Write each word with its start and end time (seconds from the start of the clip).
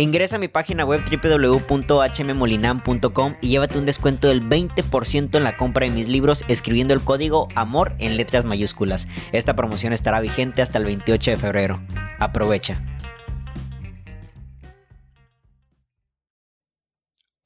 Ingresa 0.00 0.36
a 0.36 0.38
mi 0.38 0.46
página 0.46 0.84
web 0.84 1.02
www.hmmolinam.com 1.10 3.34
y 3.40 3.48
llévate 3.48 3.78
un 3.78 3.84
descuento 3.84 4.28
del 4.28 4.48
20% 4.48 5.36
en 5.36 5.42
la 5.42 5.56
compra 5.56 5.86
de 5.86 5.92
mis 5.92 6.06
libros 6.06 6.44
escribiendo 6.46 6.94
el 6.94 7.00
código 7.00 7.48
AMOR 7.56 7.96
en 7.98 8.16
letras 8.16 8.44
mayúsculas. 8.44 9.08
Esta 9.32 9.56
promoción 9.56 9.92
estará 9.92 10.20
vigente 10.20 10.62
hasta 10.62 10.78
el 10.78 10.84
28 10.84 11.32
de 11.32 11.36
febrero. 11.36 11.80
Aprovecha. 12.20 12.80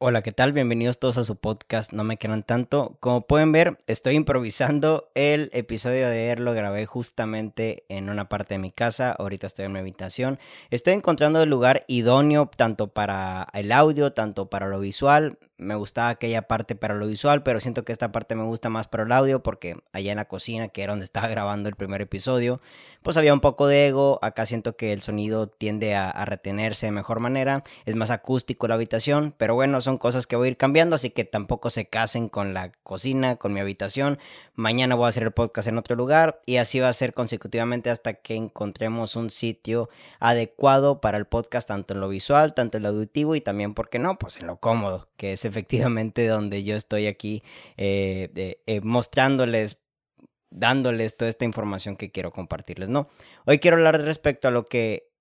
Hola, 0.04 0.20
¿qué 0.20 0.32
tal? 0.32 0.52
Bienvenidos 0.52 0.98
todos 0.98 1.16
a 1.16 1.22
su 1.22 1.36
podcast 1.36 1.92
No 1.92 2.02
me 2.02 2.16
quedan 2.16 2.42
tanto. 2.42 2.96
Como 2.98 3.24
pueden 3.24 3.52
ver, 3.52 3.78
estoy 3.86 4.16
improvisando. 4.16 5.12
El 5.14 5.48
episodio 5.52 6.08
de 6.08 6.24
ayer 6.24 6.40
lo 6.40 6.54
grabé 6.54 6.86
justamente 6.86 7.84
en 7.88 8.10
una 8.10 8.28
parte 8.28 8.54
de 8.54 8.58
mi 8.58 8.72
casa. 8.72 9.12
Ahorita 9.12 9.46
estoy 9.46 9.66
en 9.66 9.72
mi 9.72 9.78
habitación. 9.78 10.40
Estoy 10.70 10.94
encontrando 10.94 11.40
el 11.40 11.48
lugar 11.48 11.84
idóneo 11.86 12.50
tanto 12.56 12.88
para 12.88 13.46
el 13.52 13.70
audio, 13.70 14.12
tanto 14.12 14.50
para 14.50 14.66
lo 14.66 14.80
visual 14.80 15.38
me 15.62 15.74
gustaba 15.74 16.10
aquella 16.10 16.42
parte 16.42 16.74
para 16.74 16.94
lo 16.94 17.06
visual, 17.06 17.42
pero 17.42 17.60
siento 17.60 17.84
que 17.84 17.92
esta 17.92 18.12
parte 18.12 18.34
me 18.34 18.44
gusta 18.44 18.68
más 18.68 18.88
para 18.88 19.04
el 19.04 19.12
audio 19.12 19.42
porque 19.42 19.76
allá 19.92 20.12
en 20.12 20.16
la 20.16 20.26
cocina, 20.26 20.68
que 20.68 20.82
era 20.82 20.92
donde 20.92 21.04
estaba 21.04 21.28
grabando 21.28 21.68
el 21.68 21.76
primer 21.76 22.02
episodio, 22.02 22.60
pues 23.02 23.16
había 23.16 23.32
un 23.32 23.40
poco 23.40 23.66
de 23.66 23.88
ego, 23.88 24.18
acá 24.22 24.46
siento 24.46 24.76
que 24.76 24.92
el 24.92 25.02
sonido 25.02 25.46
tiende 25.46 25.94
a, 25.94 26.12
retenerse 26.24 26.86
de 26.86 26.92
mejor 26.92 27.20
manera, 27.20 27.62
es 27.84 27.94
más 27.94 28.10
acústico 28.10 28.68
la 28.68 28.74
habitación, 28.74 29.34
pero 29.36 29.54
bueno, 29.54 29.80
son 29.80 29.91
cosas 29.98 30.26
que 30.26 30.36
voy 30.36 30.48
a 30.48 30.50
ir 30.50 30.56
cambiando, 30.56 30.96
así 30.96 31.10
que 31.10 31.24
tampoco 31.24 31.70
se 31.70 31.86
casen 31.86 32.28
con 32.28 32.54
la 32.54 32.72
cocina, 32.82 33.36
con 33.36 33.52
mi 33.52 33.60
habitación, 33.60 34.18
mañana 34.54 34.94
voy 34.94 35.06
a 35.06 35.08
hacer 35.08 35.22
el 35.24 35.32
podcast 35.32 35.68
en 35.68 35.78
otro 35.78 35.96
lugar 35.96 36.40
y 36.46 36.56
así 36.56 36.80
va 36.80 36.88
a 36.88 36.92
ser 36.92 37.14
consecutivamente 37.14 37.90
hasta 37.90 38.14
que 38.14 38.34
encontremos 38.34 39.16
un 39.16 39.30
sitio 39.30 39.88
adecuado 40.20 41.00
para 41.00 41.18
el 41.18 41.26
podcast, 41.26 41.68
tanto 41.68 41.94
en 41.94 42.00
lo 42.00 42.08
visual, 42.08 42.54
tanto 42.54 42.76
en 42.76 42.84
lo 42.84 42.90
auditivo 42.90 43.34
y 43.34 43.40
también, 43.40 43.74
¿por 43.74 43.88
qué 43.88 43.98
no? 43.98 44.18
Pues 44.18 44.40
en 44.40 44.46
lo 44.46 44.56
cómodo, 44.56 45.08
que 45.16 45.32
es 45.32 45.44
efectivamente 45.44 46.26
donde 46.26 46.64
yo 46.64 46.76
estoy 46.76 47.06
aquí 47.06 47.42
eh, 47.76 48.58
eh, 48.66 48.80
mostrándoles, 48.82 49.78
dándoles 50.50 51.16
toda 51.16 51.28
esta 51.28 51.44
información 51.44 51.96
que 51.96 52.10
quiero 52.10 52.32
compartirles, 52.32 52.88
¿no? 52.88 53.08
Hoy 53.46 53.58
quiero 53.58 53.76
hablar 53.76 54.00
respecto 54.02 54.48
a 54.48 54.50
lo 54.50 54.64
que 54.64 55.11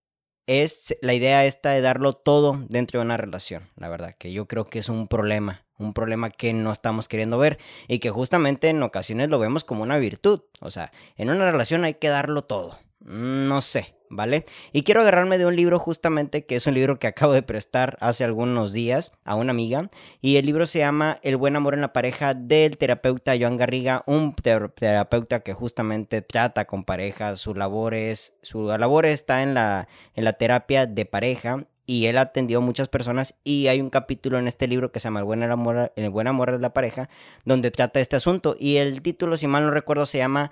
es 0.48 0.96
la 1.02 1.14
idea 1.14 1.46
esta 1.46 1.72
de 1.72 1.82
darlo 1.82 2.14
todo 2.14 2.64
dentro 2.68 3.00
de 3.00 3.06
una 3.06 3.18
relación, 3.18 3.70
la 3.76 3.90
verdad, 3.90 4.16
que 4.18 4.32
yo 4.32 4.48
creo 4.48 4.66
que 4.66 4.80
es 4.80 4.90
un 4.90 5.08
problema, 5.08 5.66
un 5.78 5.94
problema 5.94 6.30
que 6.30 6.54
no 6.54 6.72
estamos 6.72 7.08
queriendo 7.08 7.38
ver 7.38 7.58
y 7.88 8.00
que 8.00 8.10
justamente 8.10 8.70
en 8.70 8.84
ocasiones 8.84 9.30
lo 9.30 9.40
vemos 9.40 9.64
como 9.64 9.84
una 9.84 9.98
virtud, 9.98 10.42
o 10.60 10.72
sea, 10.72 10.92
en 11.16 11.30
una 11.30 11.50
relación 11.52 11.84
hay 11.84 11.96
que 11.96 12.10
darlo 12.10 12.44
todo, 12.44 12.80
no 13.06 13.62
sé, 13.62 13.96
¿vale? 14.10 14.46
Y 14.72 14.84
quiero 14.84 15.02
agarrarme 15.02 15.38
de 15.38 15.46
un 15.46 15.56
libro 15.56 15.80
justamente 15.80 16.46
que 16.46 16.56
es 16.56 16.68
un 16.68 16.74
libro 16.74 17.00
que 17.00 17.08
acabo 17.08 17.34
de 17.34 17.42
prestar 17.42 17.98
hace 18.00 18.24
algunos 18.24 18.74
días 18.74 19.14
a 19.24 19.36
una 19.36 19.52
amiga 19.52 19.90
y 20.22 20.38
el 20.38 20.46
libro 20.46 20.66
se 20.66 20.80
llama 20.80 21.18
El 21.24 21.38
buen 21.38 21.56
amor 21.56 21.74
en 21.74 21.82
la 21.82 21.94
pareja 21.94 22.34
del 22.34 22.78
terapeuta 22.78 23.34
Joan 23.40 23.58
Garriga, 23.58 24.04
un 24.06 24.36
terapeuta 24.36 25.40
que 25.40 25.54
justamente 25.54 26.22
trata 26.22 26.66
con 26.66 26.84
parejas, 26.84 27.40
su 27.40 27.56
labor 27.56 27.94
es, 27.94 28.36
su 28.42 28.68
labor 28.68 29.06
está 29.06 29.44
en 29.44 29.54
la, 29.54 29.88
en 30.14 30.26
la 30.26 30.34
terapia 30.34 30.86
de 30.86 31.06
pareja 31.06 31.66
y 31.88 32.06
él 32.06 32.18
atendió 32.18 32.60
a 32.60 32.62
muchas 32.62 32.88
personas 32.88 33.36
y 33.44 33.68
hay 33.68 33.82
un 33.82 33.90
capítulo 33.90 34.38
en 34.38 34.48
este 34.48 34.68
libro 34.68 34.92
que 34.92 35.00
se 35.00 35.06
llama 35.06 35.20
El 35.20 35.26
buen 35.26 35.44
amor, 35.44 35.92
el 35.96 36.10
buen 36.10 36.28
amor 36.28 36.52
de 36.52 36.60
la 36.60 36.74
pareja 36.74 37.10
donde 37.44 37.72
trata 37.72 38.00
este 38.00 38.16
asunto 38.16 38.56
y 38.60 38.78
el 38.78 39.02
título 39.02 39.36
si 39.36 39.48
mal 39.48 39.66
no 39.66 39.72
recuerdo 39.72 40.06
se 40.06 40.20
llama 40.20 40.52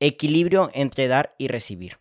Equilibrio 0.00 0.70
entre 0.74 1.08
dar 1.08 1.34
y 1.38 1.48
recibir. 1.48 1.98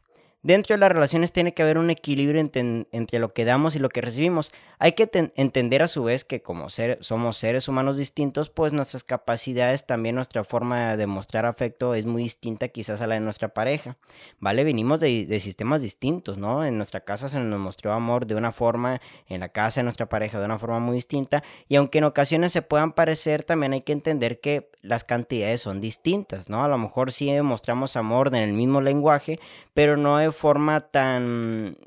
Dentro 0.48 0.76
de 0.76 0.80
las 0.80 0.94
relaciones 0.94 1.34
tiene 1.34 1.54
que 1.54 1.62
haber 1.62 1.78
un 1.78 1.90
equilibrio 1.90 2.40
entre, 2.40 3.20
lo 3.20 3.28
que 3.28 3.44
damos 3.44 3.76
y 3.76 3.80
lo 3.80 3.90
que 3.90 4.00
recibimos. 4.00 4.54
Hay 4.80 4.94
que 4.94 5.10
entender 5.36 5.84
a 5.84 5.90
su 5.90 6.06
vez 6.06 6.24
que 6.24 6.42
como 6.42 6.70
ser, 6.70 7.00
somos 7.02 7.36
seres 7.36 7.68
humanos 7.68 7.98
distintos, 7.98 8.50
pues 8.50 8.72
nuestras 8.72 9.04
capacidades, 9.04 9.86
también 9.86 10.16
nuestra 10.16 10.46
forma 10.46 10.96
de 10.96 11.06
mostrar 11.06 11.46
afecto 11.46 11.96
es 11.96 12.06
muy 12.06 12.24
distinta 12.24 12.70
quizás 12.70 13.02
a 13.02 13.08
la 13.08 13.16
de 13.16 13.20
nuestra 13.20 13.50
pareja, 13.50 13.98
¿vale? 14.40 14.64
Venimos 14.64 15.02
de, 15.02 15.38
sistemas 15.42 15.82
distintos, 15.82 16.38
¿no? 16.38 16.64
En 16.64 16.78
nuestra 16.78 17.02
casa 17.02 17.28
se 17.28 17.42
nos 17.42 17.60
mostró 17.60 17.92
amor 17.92 18.26
de 18.26 18.36
una 18.36 18.54
forma, 18.54 19.02
en 19.28 19.42
la 19.42 19.50
casa 19.50 19.82
de 19.82 19.84
nuestra 19.84 20.08
pareja 20.08 20.40
de 20.40 20.46
una 20.46 20.60
forma 20.60 20.80
muy 20.80 20.96
distinta, 20.96 21.44
y 21.68 21.76
aunque 21.76 21.98
en 21.98 22.06
ocasiones 22.06 22.54
se 22.54 22.62
puedan 22.62 22.94
parecer, 22.94 23.44
también 23.44 23.74
hay 23.74 23.82
que 23.82 23.92
entender 23.92 24.40
que 24.40 24.72
las 24.82 25.04
cantidades 25.04 25.60
son 25.60 25.82
distintas, 25.82 26.50
¿no? 26.50 26.64
A 26.64 26.70
lo 26.70 26.78
mejor 26.78 27.12
sí 27.12 27.30
mostramos 27.42 27.98
amor 27.98 28.30
en 28.30 28.36
el 28.36 28.54
mismo 28.54 28.80
lenguaje, 28.80 29.42
pero 29.74 29.98
no 29.98 30.18
de 30.18 30.32
forma 30.38 30.80
tan, 30.80 31.78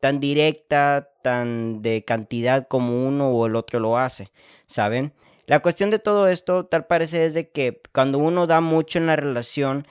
tan 0.00 0.20
directa, 0.20 1.10
tan 1.22 1.82
de 1.82 2.04
cantidad 2.04 2.66
como 2.68 3.06
uno 3.06 3.30
o 3.30 3.46
el 3.46 3.56
otro 3.56 3.80
lo 3.80 3.98
hace, 3.98 4.30
¿saben? 4.66 5.12
La 5.46 5.60
cuestión 5.60 5.90
de 5.90 5.98
todo 5.98 6.28
esto 6.28 6.64
tal 6.64 6.86
parece 6.86 7.26
es 7.26 7.34
de 7.34 7.50
que 7.50 7.82
cuando 7.92 8.18
uno 8.18 8.46
da 8.46 8.60
mucho 8.62 8.98
en 8.98 9.06
la 9.06 9.16
relación, 9.16 9.86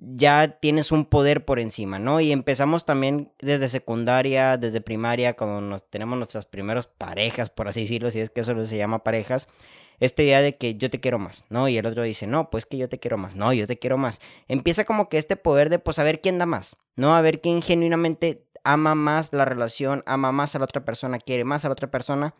ya 0.00 0.58
tienes 0.60 0.92
un 0.92 1.04
poder 1.04 1.44
por 1.44 1.58
encima, 1.58 1.98
¿no? 1.98 2.20
Y 2.20 2.32
empezamos 2.32 2.84
también 2.84 3.32
desde 3.40 3.68
secundaria, 3.68 4.56
desde 4.56 4.80
primaria, 4.80 5.34
cuando 5.34 5.60
nos, 5.60 5.88
tenemos 5.88 6.16
nuestras 6.16 6.46
primeras 6.46 6.86
parejas, 6.86 7.50
por 7.50 7.68
así 7.68 7.82
decirlo, 7.82 8.10
si 8.10 8.20
es 8.20 8.30
que 8.30 8.42
eso 8.42 8.64
se 8.64 8.76
llama 8.76 9.02
parejas, 9.02 9.48
esta 10.00 10.22
idea 10.22 10.40
de 10.40 10.56
que 10.56 10.76
yo 10.76 10.90
te 10.90 11.00
quiero 11.00 11.18
más, 11.18 11.44
¿no? 11.48 11.68
Y 11.68 11.76
el 11.76 11.86
otro 11.86 12.02
dice, 12.02 12.26
no, 12.26 12.50
pues 12.50 12.66
que 12.66 12.76
yo 12.76 12.88
te 12.88 12.98
quiero 12.98 13.18
más, 13.18 13.34
no, 13.34 13.52
yo 13.52 13.66
te 13.66 13.78
quiero 13.78 13.98
más. 13.98 14.20
Empieza 14.46 14.84
como 14.84 15.08
que 15.08 15.18
este 15.18 15.36
poder 15.36 15.70
de, 15.70 15.80
pues, 15.80 15.98
a 15.98 16.04
ver 16.04 16.20
quién 16.20 16.38
da 16.38 16.46
más, 16.46 16.76
¿no? 16.96 17.16
A 17.16 17.20
ver 17.20 17.40
quién 17.40 17.62
genuinamente 17.62 18.44
ama 18.62 18.94
más 18.94 19.32
la 19.32 19.44
relación, 19.44 20.04
ama 20.06 20.30
más 20.30 20.54
a 20.54 20.58
la 20.60 20.64
otra 20.64 20.84
persona, 20.84 21.18
quiere 21.18 21.44
más 21.44 21.64
a 21.64 21.68
la 21.68 21.72
otra 21.72 21.90
persona. 21.90 22.34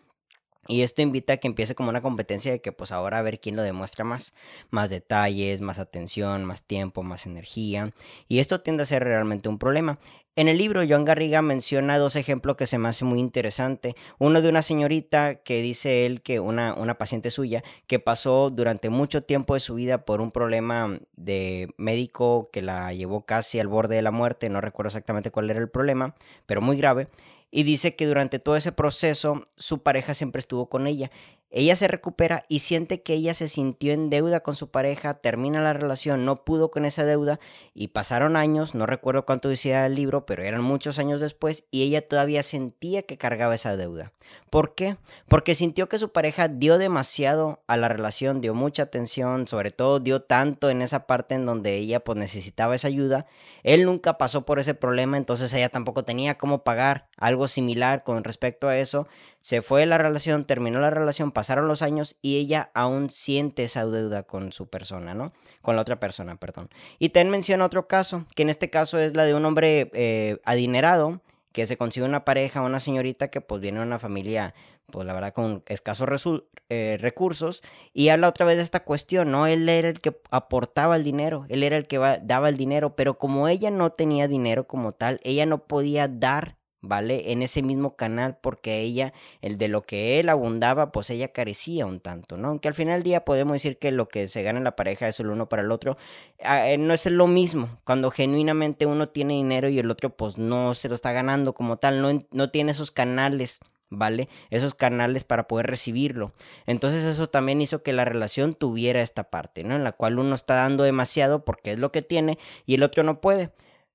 Y 0.67 0.83
esto 0.83 1.01
invita 1.01 1.35
a 1.35 1.37
que 1.39 1.49
empiece 1.49 1.75
como 1.75 1.89
una 1.89 2.01
competencia 2.01 2.53
de 2.53 2.61
que 2.61 2.73
pues 2.73 2.93
ahora 2.93 3.19
a 3.19 3.23
ver 3.23 3.41
quién 3.41 3.57
lo 3.57 3.63
demuestra 3.63 4.05
más, 4.05 4.35
más 4.71 4.91
detalles, 4.91 5.61
más 5.61 5.79
atención, 5.79 6.45
más 6.45 6.63
tiempo, 6.63 7.03
más 7.03 7.27
energía. 7.27 7.91
Y 8.29 8.41
esto 8.41 8.61
tiende 8.61 8.83
a 8.83 8.87
ser 8.87 9.05
realmente 9.05 9.49
un 9.49 9.59
problema. 9.59 9.99
En 10.39 10.47
el 10.47 10.57
libro, 10.57 10.83
Joan 10.89 11.05
Garriga 11.05 11.43
menciona 11.43 11.99
dos 11.99 12.15
ejemplos 12.15 12.55
que 12.55 12.67
se 12.67 12.79
me 12.79 12.89
hace 12.89 13.05
muy 13.05 13.19
interesante. 13.19 13.97
Uno 14.19 14.41
de 14.41 14.49
una 14.49 14.63
señorita 14.63 15.37
que 15.37 15.63
dice 15.63 16.07
él 16.07 16.23
que 16.23 16.39
una, 16.39 16.75
una 16.75 16.97
paciente 16.97 17.31
suya 17.31 17.65
que 17.89 17.99
pasó 17.99 18.49
durante 18.51 18.89
mucho 18.89 19.25
tiempo 19.25 19.55
de 19.55 19.61
su 19.61 19.75
vida 19.75 20.05
por 20.05 20.21
un 20.21 20.31
problema 20.31 21.01
de 21.17 21.71
médico 21.77 22.51
que 22.53 22.63
la 22.63 22.93
llevó 22.93 23.27
casi 23.27 23.59
al 23.59 23.67
borde 23.67 23.97
de 23.97 24.03
la 24.03 24.13
muerte. 24.13 24.49
No 24.49 24.61
recuerdo 24.61 24.89
exactamente 24.89 25.33
cuál 25.33 25.51
era 25.51 25.59
el 25.59 25.71
problema, 25.71 26.15
pero 26.47 26.61
muy 26.61 26.77
grave. 26.77 27.09
Y 27.51 27.63
dice 27.63 27.97
que 27.97 28.07
durante 28.07 28.39
todo 28.39 28.57
ese 28.57 28.73
proceso 28.73 29.45
su 29.57 29.83
pareja 29.83 30.15
siempre 30.15 30.41
estuvo 30.41 30.69
con 30.69 30.87
ella 30.87 31.11
ella 31.51 31.77
se 31.77 31.89
recupera 31.89 32.45
y 32.49 32.59
siente 32.59 33.03
que 33.03 33.15
ella 33.15 33.33
se 33.33 33.49
sintió 33.49 33.93
en 33.93 34.11
deuda 34.11 34.41
con 34.41 34.55
su 34.55 34.71
pareja, 34.71 35.15
termina 35.15 35.63
la 35.63 35.73
relación, 35.73 36.25
no 36.25 36.45
pudo 36.45 36.71
con 36.71 36.85
esa 36.85 37.05
deuda 37.05 37.41
y 37.73 37.89
pasaron 37.89 38.37
años, 38.37 38.75
no 38.75 38.85
recuerdo 38.85 39.25
cuánto 39.25 39.49
decía 39.49 39.87
el 39.87 39.95
libro, 39.95 40.27
pero 40.27 40.43
eran 40.43 40.63
muchos 40.63 40.99
años 40.99 41.21
después 41.21 41.65
y 41.71 41.85
ella 41.85 42.07
todavía 42.07 42.43
sentía 42.43 43.03
que 43.03 43.17
cargaba 43.17 43.55
esa 43.55 43.77
deuda. 43.77 44.13
¿Por 44.51 44.75
qué? 44.75 44.97
Porque 45.29 45.55
sintió 45.55 45.89
que 45.89 45.99
su 45.99 46.11
pareja 46.11 46.49
dio 46.49 46.79
demasiado 46.79 47.63
a 47.67 47.77
la 47.77 47.89
relación, 47.89 48.41
dio 48.41 48.55
mucha 48.55 48.85
atención, 48.85 49.47
sobre 49.47 49.71
todo 49.71 50.01
dio 50.01 50.23
tanto 50.23 50.71
en 50.71 50.81
esa 50.83 51.07
parte 51.07 51.35
en 51.35 51.45
donde 51.45 51.77
ella 51.77 52.01
pues 52.01 52.17
necesitaba 52.17 52.75
esa 52.75 52.89
ayuda. 52.89 53.27
Él 53.63 53.85
nunca 53.85 54.17
pasó 54.17 54.45
por 54.47 54.59
ese 54.59 54.75
problema, 54.75 55.17
entonces 55.17 55.53
ella 55.53 55.69
tampoco 55.69 56.05
tenía 56.05 56.39
cómo 56.39 56.63
pagar 56.63 57.09
algo 57.17 57.49
similar 57.49 58.05
con 58.05 58.25
respecto 58.25 58.69
a 58.69 58.79
eso. 58.79 59.07
Se 59.41 59.63
fue 59.63 59.85
la 59.87 59.99
relación, 59.99 60.45
terminó 60.45 60.81
la 60.81 60.91
relación, 60.91 61.31
pasaron 61.39 61.69
los 61.69 61.83
años 61.83 62.17
y 62.21 62.39
ella 62.39 62.73
aún 62.75 63.11
siente 63.11 63.63
esa 63.63 63.87
deuda 63.87 64.25
con 64.25 64.51
su 64.51 64.69
persona, 64.69 65.15
¿no? 65.15 65.33
Con 65.63 65.77
la 65.77 65.83
otra 65.83 66.01
persona, 66.01 66.35
perdón. 66.35 66.69
Y 66.99 67.11
Ten 67.11 67.31
menciona 67.31 67.65
otro 67.65 67.87
caso, 67.87 68.25
que 68.35 68.43
en 68.43 68.49
este 68.49 68.71
caso 68.71 68.99
es 68.99 69.15
la 69.15 69.23
de 69.23 69.35
un 69.35 69.45
hombre 69.45 69.89
eh, 69.95 70.39
adinerado 70.45 71.23
que 71.53 71.69
se 71.69 71.77
consigue 71.77 72.05
una 72.05 72.25
pareja, 72.25 72.61
una 72.63 72.81
señorita 72.81 73.29
que 73.29 73.41
pues 73.41 73.61
viene 73.61 73.79
de 73.79 73.87
una 73.87 74.01
familia, 74.01 74.53
pues 74.91 75.07
la 75.07 75.13
verdad 75.13 75.33
con 75.33 75.63
escasos 75.67 76.43
eh, 76.71 76.99
recursos, 77.01 77.63
y 77.93 78.09
habla 78.09 78.27
otra 78.27 78.45
vez 78.45 78.57
de 78.57 78.65
esta 78.65 78.83
cuestión, 78.83 79.31
¿no? 79.31 79.47
Él 79.47 79.69
era 79.69 79.91
el 79.91 80.01
que 80.01 80.21
aportaba 80.33 80.97
el 80.97 81.05
dinero, 81.05 81.47
él 81.51 81.63
era 81.63 81.77
el 81.77 81.87
que 81.87 81.99
daba 81.99 82.49
el 82.49 82.57
dinero, 82.57 82.97
pero 82.97 83.17
como 83.17 83.47
ella 83.47 83.71
no 83.71 83.91
tenía 83.91 84.27
dinero 84.27 84.67
como 84.67 84.91
tal, 84.91 85.21
ella 85.23 85.47
no 85.47 85.69
podía 85.69 86.09
dar 86.09 86.58
¿vale? 86.81 87.33
En 87.33 87.43
ese 87.43 87.63
mismo 87.63 87.97
canal 87.97 88.39
porque 88.41 88.81
ella, 88.81 89.13
el 89.43 89.59
de 89.59 89.69
lo 89.69 89.83
que 89.83 90.21
él 90.21 90.29
abundaba, 90.29 90.93
pues 90.93 91.11
ella 91.11 91.29
carecía 91.29 91.87
un 91.87 92.01
tanto, 92.01 92.37
¿no? 92.37 92.49
Aunque 92.49 92.69
al 92.69 92.75
final 92.75 92.97
del 92.97 93.03
día 93.05 93.25
podemos 93.25 93.55
decir 93.55 93.79
que 93.79 93.91
lo 93.93 94.09
que 94.09 94.29
se 94.29 94.43
gana 94.43 94.59
en 94.59 94.65
la 94.65 94.77
pareja 94.77 95.09
es 95.09 95.19
el 95.21 95.29
uno 95.29 95.49
para 95.49 95.63
el 95.63 95.73
otro, 95.73 95.97
ah, 96.43 96.69
eh, 96.71 96.79
no 96.79 96.95
es 96.95 97.07
lo 97.07 97.27
mismo 97.27 97.81
cuando 97.85 98.11
genuinamente 98.11 98.87
uno 98.87 99.09
tiene 99.09 99.35
dinero 99.35 99.69
y 99.69 99.79
el 99.79 99.91
otro 99.91 100.11
pues 100.17 100.39
no 100.39 100.75
se 100.75 100.89
lo 100.89 100.95
está 100.95 101.13
ganando 101.13 101.53
como 101.55 101.79
tal, 101.79 102.01
no, 102.01 102.25
no 102.31 102.51
tiene 102.51 102.73
esos 102.73 102.91
canales. 102.91 103.61
¿Vale? 103.91 104.29
Esos 104.51 104.75
canales 104.75 105.25
para 105.25 105.49
poder 105.49 105.67
recibirlo. 105.67 106.35
Entonces 106.67 107.05
eso 107.07 107.31
también 107.31 107.63
hizo 107.63 107.83
que 107.83 107.95
la 107.95 108.05
relación 108.05 108.53
tuviera 108.53 109.01
esta 109.01 109.31
parte, 109.31 109.65
¿no? 109.65 109.77
En 109.77 109.83
la 109.83 109.93
cual 109.93 110.19
uno 110.19 110.35
está 110.35 110.57
dando 110.57 110.85
demasiado 110.85 111.43
porque 111.43 111.71
es 111.73 111.79
lo 111.79 111.91
que 111.91 112.03
tiene 112.03 112.39
y 112.67 112.75
el 112.75 112.83
otro 112.83 113.03
no 113.03 113.23
puede. 113.23 113.51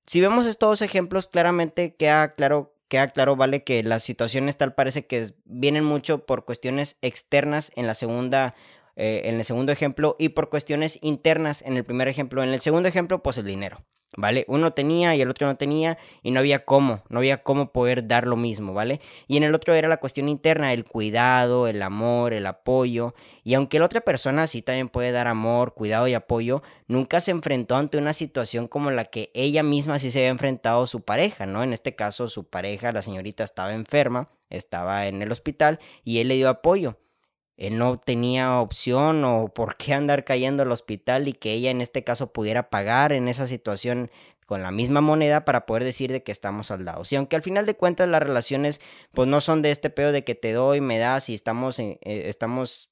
Si 0.06 0.20
vemos 0.20 0.46
estos 0.46 0.68
dos 0.68 0.82
ejemplos, 0.82 1.28
claramente 1.28 1.94
queda 1.94 2.34
claro 2.34 2.73
queda 2.88 3.08
claro, 3.08 3.36
vale, 3.36 3.64
que 3.64 3.82
las 3.82 4.02
situaciones 4.02 4.56
tal 4.56 4.74
parece 4.74 5.06
que 5.06 5.34
vienen 5.44 5.84
mucho 5.84 6.26
por 6.26 6.44
cuestiones 6.44 6.96
externas 7.02 7.72
en 7.76 7.86
la 7.86 7.94
segunda 7.94 8.54
eh, 8.96 9.22
en 9.24 9.36
el 9.36 9.44
segundo 9.44 9.72
ejemplo 9.72 10.14
y 10.20 10.30
por 10.30 10.50
cuestiones 10.50 10.98
internas 11.02 11.62
en 11.62 11.76
el 11.76 11.84
primer 11.84 12.06
ejemplo. 12.06 12.42
En 12.44 12.50
el 12.50 12.60
segundo 12.60 12.88
ejemplo, 12.88 13.22
pues 13.22 13.38
el 13.38 13.46
dinero, 13.46 13.84
¿vale? 14.16 14.44
Uno 14.48 14.72
tenía 14.72 15.14
y 15.14 15.20
el 15.20 15.30
otro 15.30 15.46
no 15.46 15.56
tenía 15.56 15.98
y 16.22 16.30
no 16.30 16.40
había 16.40 16.64
cómo, 16.64 17.02
no 17.08 17.18
había 17.18 17.42
cómo 17.42 17.72
poder 17.72 18.06
dar 18.06 18.26
lo 18.26 18.36
mismo, 18.36 18.72
¿vale? 18.72 19.00
Y 19.26 19.36
en 19.36 19.42
el 19.42 19.54
otro 19.54 19.74
era 19.74 19.88
la 19.88 19.98
cuestión 19.98 20.28
interna, 20.28 20.72
el 20.72 20.84
cuidado, 20.84 21.68
el 21.68 21.82
amor, 21.82 22.32
el 22.32 22.46
apoyo. 22.46 23.14
Y 23.42 23.54
aunque 23.54 23.78
la 23.78 23.86
otra 23.86 24.00
persona 24.00 24.46
sí 24.46 24.62
también 24.62 24.88
puede 24.88 25.12
dar 25.12 25.26
amor, 25.26 25.74
cuidado 25.74 26.08
y 26.08 26.14
apoyo, 26.14 26.62
nunca 26.86 27.20
se 27.20 27.30
enfrentó 27.30 27.76
ante 27.76 27.98
una 27.98 28.12
situación 28.12 28.68
como 28.68 28.90
la 28.90 29.04
que 29.04 29.30
ella 29.34 29.62
misma 29.62 29.98
sí 29.98 30.10
se 30.10 30.20
había 30.20 30.30
enfrentado 30.30 30.86
su 30.86 31.02
pareja, 31.02 31.46
¿no? 31.46 31.62
En 31.62 31.72
este 31.72 31.94
caso, 31.94 32.28
su 32.28 32.48
pareja, 32.48 32.92
la 32.92 33.02
señorita, 33.02 33.44
estaba 33.44 33.72
enferma, 33.72 34.28
estaba 34.50 35.06
en 35.06 35.22
el 35.22 35.32
hospital 35.32 35.80
y 36.04 36.18
él 36.18 36.28
le 36.28 36.36
dio 36.36 36.48
apoyo 36.48 36.98
él 37.56 37.78
no 37.78 37.96
tenía 37.96 38.60
opción 38.60 39.24
o 39.24 39.48
por 39.48 39.76
qué 39.76 39.94
andar 39.94 40.24
cayendo 40.24 40.62
al 40.62 40.72
hospital 40.72 41.28
y 41.28 41.32
que 41.32 41.52
ella 41.52 41.70
en 41.70 41.80
este 41.80 42.02
caso 42.02 42.32
pudiera 42.32 42.70
pagar 42.70 43.12
en 43.12 43.28
esa 43.28 43.46
situación 43.46 44.10
con 44.46 44.62
la 44.62 44.70
misma 44.70 45.00
moneda 45.00 45.44
para 45.44 45.66
poder 45.66 45.84
decir 45.84 46.12
de 46.12 46.22
que 46.22 46.32
estamos 46.32 46.66
saldados. 46.68 47.12
Y 47.12 47.16
aunque 47.16 47.36
al 47.36 47.42
final 47.42 47.64
de 47.66 47.76
cuentas 47.76 48.08
las 48.08 48.22
relaciones 48.22 48.80
pues 49.12 49.28
no 49.28 49.40
son 49.40 49.62
de 49.62 49.70
este 49.70 49.90
pedo 49.90 50.12
de 50.12 50.24
que 50.24 50.34
te 50.34 50.52
doy, 50.52 50.80
me 50.80 50.98
das 50.98 51.28
y 51.28 51.34
estamos, 51.34 51.78
eh, 51.78 51.98
estamos, 52.02 52.90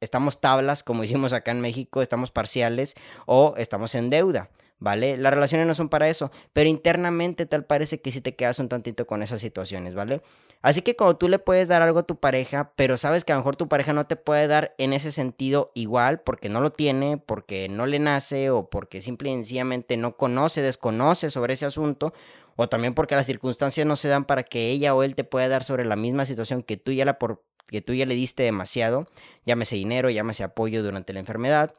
estamos 0.00 0.40
tablas 0.40 0.82
como 0.82 1.04
hicimos 1.04 1.32
acá 1.32 1.50
en 1.50 1.60
México, 1.60 2.02
estamos 2.02 2.30
parciales 2.30 2.94
o 3.26 3.54
estamos 3.56 3.94
en 3.94 4.08
deuda. 4.08 4.50
¿vale? 4.80 5.16
Las 5.18 5.32
relaciones 5.32 5.66
no 5.66 5.74
son 5.74 5.88
para 5.88 6.08
eso, 6.08 6.32
pero 6.52 6.68
internamente 6.68 7.46
tal 7.46 7.64
parece 7.64 8.00
que 8.00 8.10
sí 8.10 8.20
te 8.20 8.34
quedas 8.34 8.58
un 8.58 8.68
tantito 8.68 9.06
con 9.06 9.22
esas 9.22 9.40
situaciones, 9.40 9.94
¿vale? 9.94 10.22
Así 10.62 10.82
que 10.82 10.96
cuando 10.96 11.16
tú 11.16 11.28
le 11.28 11.38
puedes 11.38 11.68
dar 11.68 11.82
algo 11.82 12.00
a 12.00 12.02
tu 12.06 12.18
pareja, 12.18 12.72
pero 12.76 12.96
sabes 12.96 13.24
que 13.24 13.32
a 13.32 13.36
lo 13.36 13.40
mejor 13.40 13.56
tu 13.56 13.68
pareja 13.68 13.92
no 13.92 14.06
te 14.06 14.16
puede 14.16 14.48
dar 14.48 14.74
en 14.78 14.92
ese 14.92 15.12
sentido 15.12 15.70
igual, 15.74 16.20
porque 16.20 16.48
no 16.48 16.60
lo 16.60 16.72
tiene, 16.72 17.18
porque 17.18 17.68
no 17.68 17.86
le 17.86 17.98
nace 17.98 18.50
o 18.50 18.68
porque 18.68 19.00
simple 19.00 19.30
y 19.30 19.34
sencillamente 19.34 19.96
no 19.96 20.16
conoce, 20.16 20.62
desconoce 20.62 21.30
sobre 21.30 21.54
ese 21.54 21.66
asunto, 21.66 22.12
o 22.56 22.68
también 22.68 22.94
porque 22.94 23.14
las 23.14 23.26
circunstancias 23.26 23.86
no 23.86 23.96
se 23.96 24.08
dan 24.08 24.24
para 24.24 24.42
que 24.42 24.70
ella 24.70 24.94
o 24.94 25.02
él 25.02 25.14
te 25.14 25.24
pueda 25.24 25.48
dar 25.48 25.62
sobre 25.62 25.84
la 25.84 25.96
misma 25.96 26.24
situación 26.24 26.62
que 26.62 26.76
tú 26.76 26.92
ya, 26.92 27.04
la 27.04 27.18
por, 27.18 27.42
que 27.68 27.80
tú 27.80 27.94
ya 27.94 28.06
le 28.06 28.14
diste 28.14 28.42
demasiado, 28.42 29.06
llámese 29.44 29.76
dinero, 29.76 30.10
llámese 30.10 30.44
apoyo 30.44 30.82
durante 30.82 31.12
la 31.12 31.20
enfermedad 31.20 31.74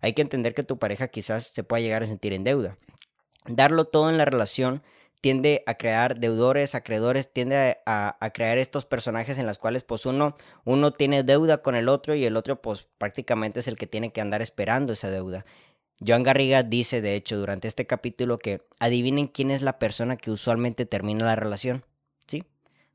hay 0.00 0.12
que 0.12 0.22
entender 0.22 0.54
que 0.54 0.62
tu 0.62 0.78
pareja 0.78 1.08
quizás 1.08 1.46
se 1.46 1.64
pueda 1.64 1.80
llegar 1.80 2.02
a 2.02 2.06
sentir 2.06 2.32
en 2.32 2.44
deuda. 2.44 2.78
Darlo 3.46 3.86
todo 3.86 4.10
en 4.10 4.18
la 4.18 4.24
relación 4.24 4.82
tiende 5.20 5.62
a 5.66 5.74
crear 5.74 6.20
deudores, 6.20 6.74
acreedores, 6.74 7.32
tiende 7.32 7.78
a, 7.86 8.30
crear 8.32 8.58
estos 8.58 8.84
personajes 8.84 9.38
en 9.38 9.46
los 9.46 9.58
cuales 9.58 9.82
pues 9.82 10.06
uno, 10.06 10.36
uno 10.64 10.90
tiene 10.92 11.22
deuda 11.22 11.62
con 11.62 11.74
el 11.74 11.88
otro 11.88 12.14
y 12.14 12.24
el 12.24 12.36
otro 12.36 12.60
pues 12.60 12.86
prácticamente 12.98 13.60
es 13.60 13.68
el 13.68 13.76
que 13.76 13.86
tiene 13.86 14.12
que 14.12 14.20
andar 14.20 14.42
esperando 14.42 14.92
esa 14.92 15.10
deuda. 15.10 15.44
Joan 16.06 16.22
Garriga 16.22 16.62
dice 16.62 17.00
de 17.00 17.14
hecho 17.14 17.38
durante 17.38 17.66
este 17.66 17.86
capítulo 17.86 18.38
que 18.38 18.62
adivinen 18.78 19.26
quién 19.26 19.50
es 19.50 19.62
la 19.62 19.78
persona 19.78 20.16
que 20.16 20.30
usualmente 20.30 20.84
termina 20.84 21.24
la 21.24 21.36
relación, 21.36 21.84
¿sí? 22.26 22.44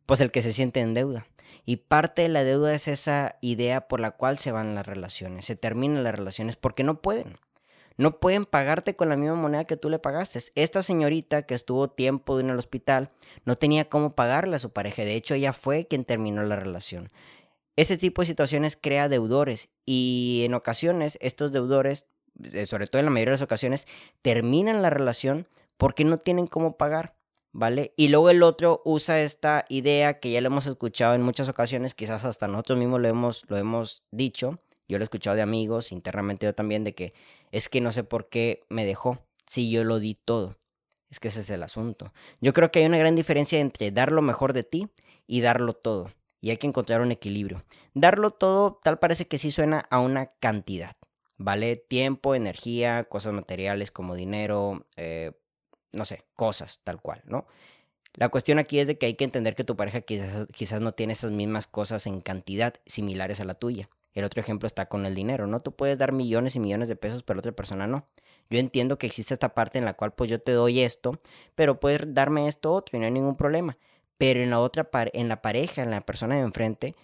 Pues 0.06 0.22
el 0.22 0.32
que 0.32 0.44
se 0.44 0.54
siente 0.54 0.82
en 0.82 0.94
deuda. 0.94 1.26
Y 1.65 1.77
parte 1.77 2.24
de 2.24 2.30
la 2.30 2.44
deuda 2.44 2.74
es 2.74 2.88
esa 2.88 3.38
idea 3.42 3.88
por 3.88 4.00
la 4.00 4.12
cual 4.12 4.38
se 4.38 4.51
van 4.51 4.75
las 4.75 4.86
relaciones, 4.86 5.45
se 5.45 5.56
terminan 5.56 6.03
las 6.03 6.15
relaciones 6.15 6.56
porque 6.56 6.83
no 6.83 7.01
pueden. 7.01 7.38
No 7.98 8.19
pueden 8.19 8.45
pagarte 8.45 8.95
con 8.95 9.09
la 9.09 9.18
misma 9.18 9.36
moneda 9.36 9.65
que 9.65 9.77
tú 9.77 9.89
le 9.89 10.00
pagaste. 10.00 10.39
Esta 10.56 10.81
señorita 10.81 11.44
que 11.44 11.53
estuvo 11.53 11.89
tiempo 11.89 12.39
en 12.39 12.50
el 12.50 12.57
hospital 12.57 13.12
no 13.45 13.56
tenía 13.56 13.89
cómo 13.89 14.15
pagarle 14.15 14.56
a 14.56 14.59
su 14.59 14.71
pareja. 14.71 15.03
De 15.03 15.15
hecho, 15.15 15.36
ella 15.36 15.53
fue 15.53 15.86
quien 15.86 16.06
terminó 16.06 16.42
la 16.44 16.56
relación. 16.56 17.12
Este 17.75 17.98
tipo 17.98 18.21
de 18.21 18.25
situaciones 18.25 18.77
crea 18.80 19.07
deudores 19.07 19.69
y 19.86 20.42
en 20.45 20.53
ocasiones 20.56 21.18
estos 21.21 21.51
deudores, 21.51 22.07
sobre 22.65 22.88
todo 22.88 23.00
en 23.00 23.06
la 23.06 23.12
mayoría 23.12 23.31
de 23.31 23.38
las 23.38 23.44
ocasiones, 23.44 23.88
terminan 24.21 24.81
la 24.81 24.89
relación 24.89 25.48
porque 25.77 26.03
no 26.03 26.18
tienen 26.18 26.48
cómo 26.48 26.77
pagar. 26.77 27.15
¿Vale? 27.51 27.94
Y 27.98 28.09
luego 28.09 28.30
el 28.30 28.44
otro 28.44 28.81
usa 28.86 29.21
esta 29.21 29.65
idea 29.69 30.19
que 30.19 30.31
ya 30.31 30.42
lo 30.42 30.48
hemos 30.48 30.68
escuchado 30.68 31.15
en 31.15 31.21
muchas 31.21 31.50
ocasiones, 31.50 31.95
quizás 31.95 32.25
hasta 32.25 32.48
nosotros 32.48 32.80
mismos 32.80 33.01
lo 33.01 33.07
hemos, 33.07 33.45
lo 33.48 33.57
hemos 33.57 34.03
dicho, 34.12 34.59
yo 34.88 34.98
lo 34.98 35.03
he 35.03 35.06
escuchado 35.06 35.36
de 35.36 35.42
amigos, 35.42 35.92
internamente 35.92 36.45
yo 36.45 36.53
también, 36.53 36.83
de 36.83 36.94
que 36.94 37.13
es 37.51 37.69
que 37.69 37.81
no 37.81 37.92
sé 37.92 38.03
por 38.03 38.30
qué 38.30 38.59
me 38.69 38.86
dejó, 38.86 39.25
si 39.45 39.71
yo 39.71 39.83
lo 39.83 40.00
di 40.00 40.15
todo. 40.15 40.57
Es 41.09 41.19
que 41.19 41.27
ese 41.27 41.42
es 41.42 41.50
el 41.50 41.63
asunto. 41.63 42.13
Yo 42.39 42.53
creo 42.53 42.71
que 42.71 42.80
hay 42.80 42.86
una 42.86 42.98
gran 42.98 43.15
diferencia 43.15 43.59
entre 43.59 43.92
dar 43.92 44.13
lo 44.13 44.21
mejor 44.21 44.53
de 44.53 44.63
ti 44.63 44.88
y 45.27 45.42
darlo 45.42 45.74
todo. 45.74 46.12
Y 46.39 46.50
hay 46.50 46.57
que 46.57 46.68
encontrar 46.68 47.01
un 47.01 47.12
equilibrio. 47.12 47.63
Darlo 47.94 48.31
todo 48.31 48.80
tal 48.81 48.98
parece 48.98 49.27
que 49.27 49.38
sí 49.38 49.51
suena 49.51 49.80
a 49.89 50.00
una 50.00 50.27
cantidad. 50.39 50.95
¿Vale? 51.38 51.75
Tiempo, 51.75 52.33
energía, 52.33 53.03
cosas 53.06 53.33
materiales 53.33 53.92
como 53.92 54.15
dinero, 54.15 54.88
eh, 54.95 55.33
no 55.94 56.06
sé, 56.06 56.24
cosas 56.36 56.82
tal 56.84 57.02
cual, 57.02 57.22
¿no? 57.26 57.46
La 58.14 58.30
cuestión 58.30 58.60
aquí 58.60 58.80
es 58.80 58.88
de 58.88 58.98
que 58.98 59.06
hay 59.06 59.14
que 59.14 59.24
entender 59.24 59.56
que 59.56 59.64
tu 59.64 59.78
pareja 59.78 60.02
quizás, 60.02 60.48
quizás 60.52 60.82
no 60.82 60.94
tiene 60.94 61.14
esas 61.14 61.32
mismas 61.32 61.68
cosas 61.68 62.08
en 62.08 62.22
cantidad 62.22 62.76
similares 62.86 63.40
a 63.40 63.46
la 63.46 63.54
tuya. 63.54 63.90
El 64.14 64.26
otro 64.26 64.42
ejemplo 64.42 64.68
está 64.68 64.88
con 64.88 65.06
el 65.06 65.16
dinero, 65.16 65.48
¿no? 65.48 65.62
Tú 65.62 65.74
puedes 65.74 65.98
dar 65.98 66.12
millones 66.12 66.56
y 66.56 66.60
millones 66.60 66.90
de 66.90 66.98
pesos, 66.98 67.24
pero 67.24 67.40
otra 67.40 67.54
persona 67.54 67.88
no. 67.88 68.08
Yo 68.50 68.60
entiendo 68.60 68.98
que 68.98 69.08
existe 69.08 69.34
esta 69.34 69.54
parte 69.54 69.78
en 69.78 69.86
la 69.86 69.94
cual 69.94 70.14
pues 70.14 70.30
yo 70.30 70.42
te 70.42 70.52
doy 70.52 70.82
esto, 70.82 71.22
pero 71.56 71.80
puedes 71.80 72.14
darme 72.14 72.48
esto 72.48 72.74
otro 72.74 72.98
y 72.98 73.00
no 73.00 73.06
hay 73.06 73.12
ningún 73.12 73.38
problema. 73.38 73.78
Pero 74.18 74.42
en 74.42 74.50
la 74.50 74.60
otra 74.60 74.90
en 75.14 75.30
la 75.30 75.42
pareja, 75.42 75.82
en 75.82 75.92
la 75.92 76.02
persona 76.02 76.36
de 76.36 76.42
enfrente, 76.42 76.96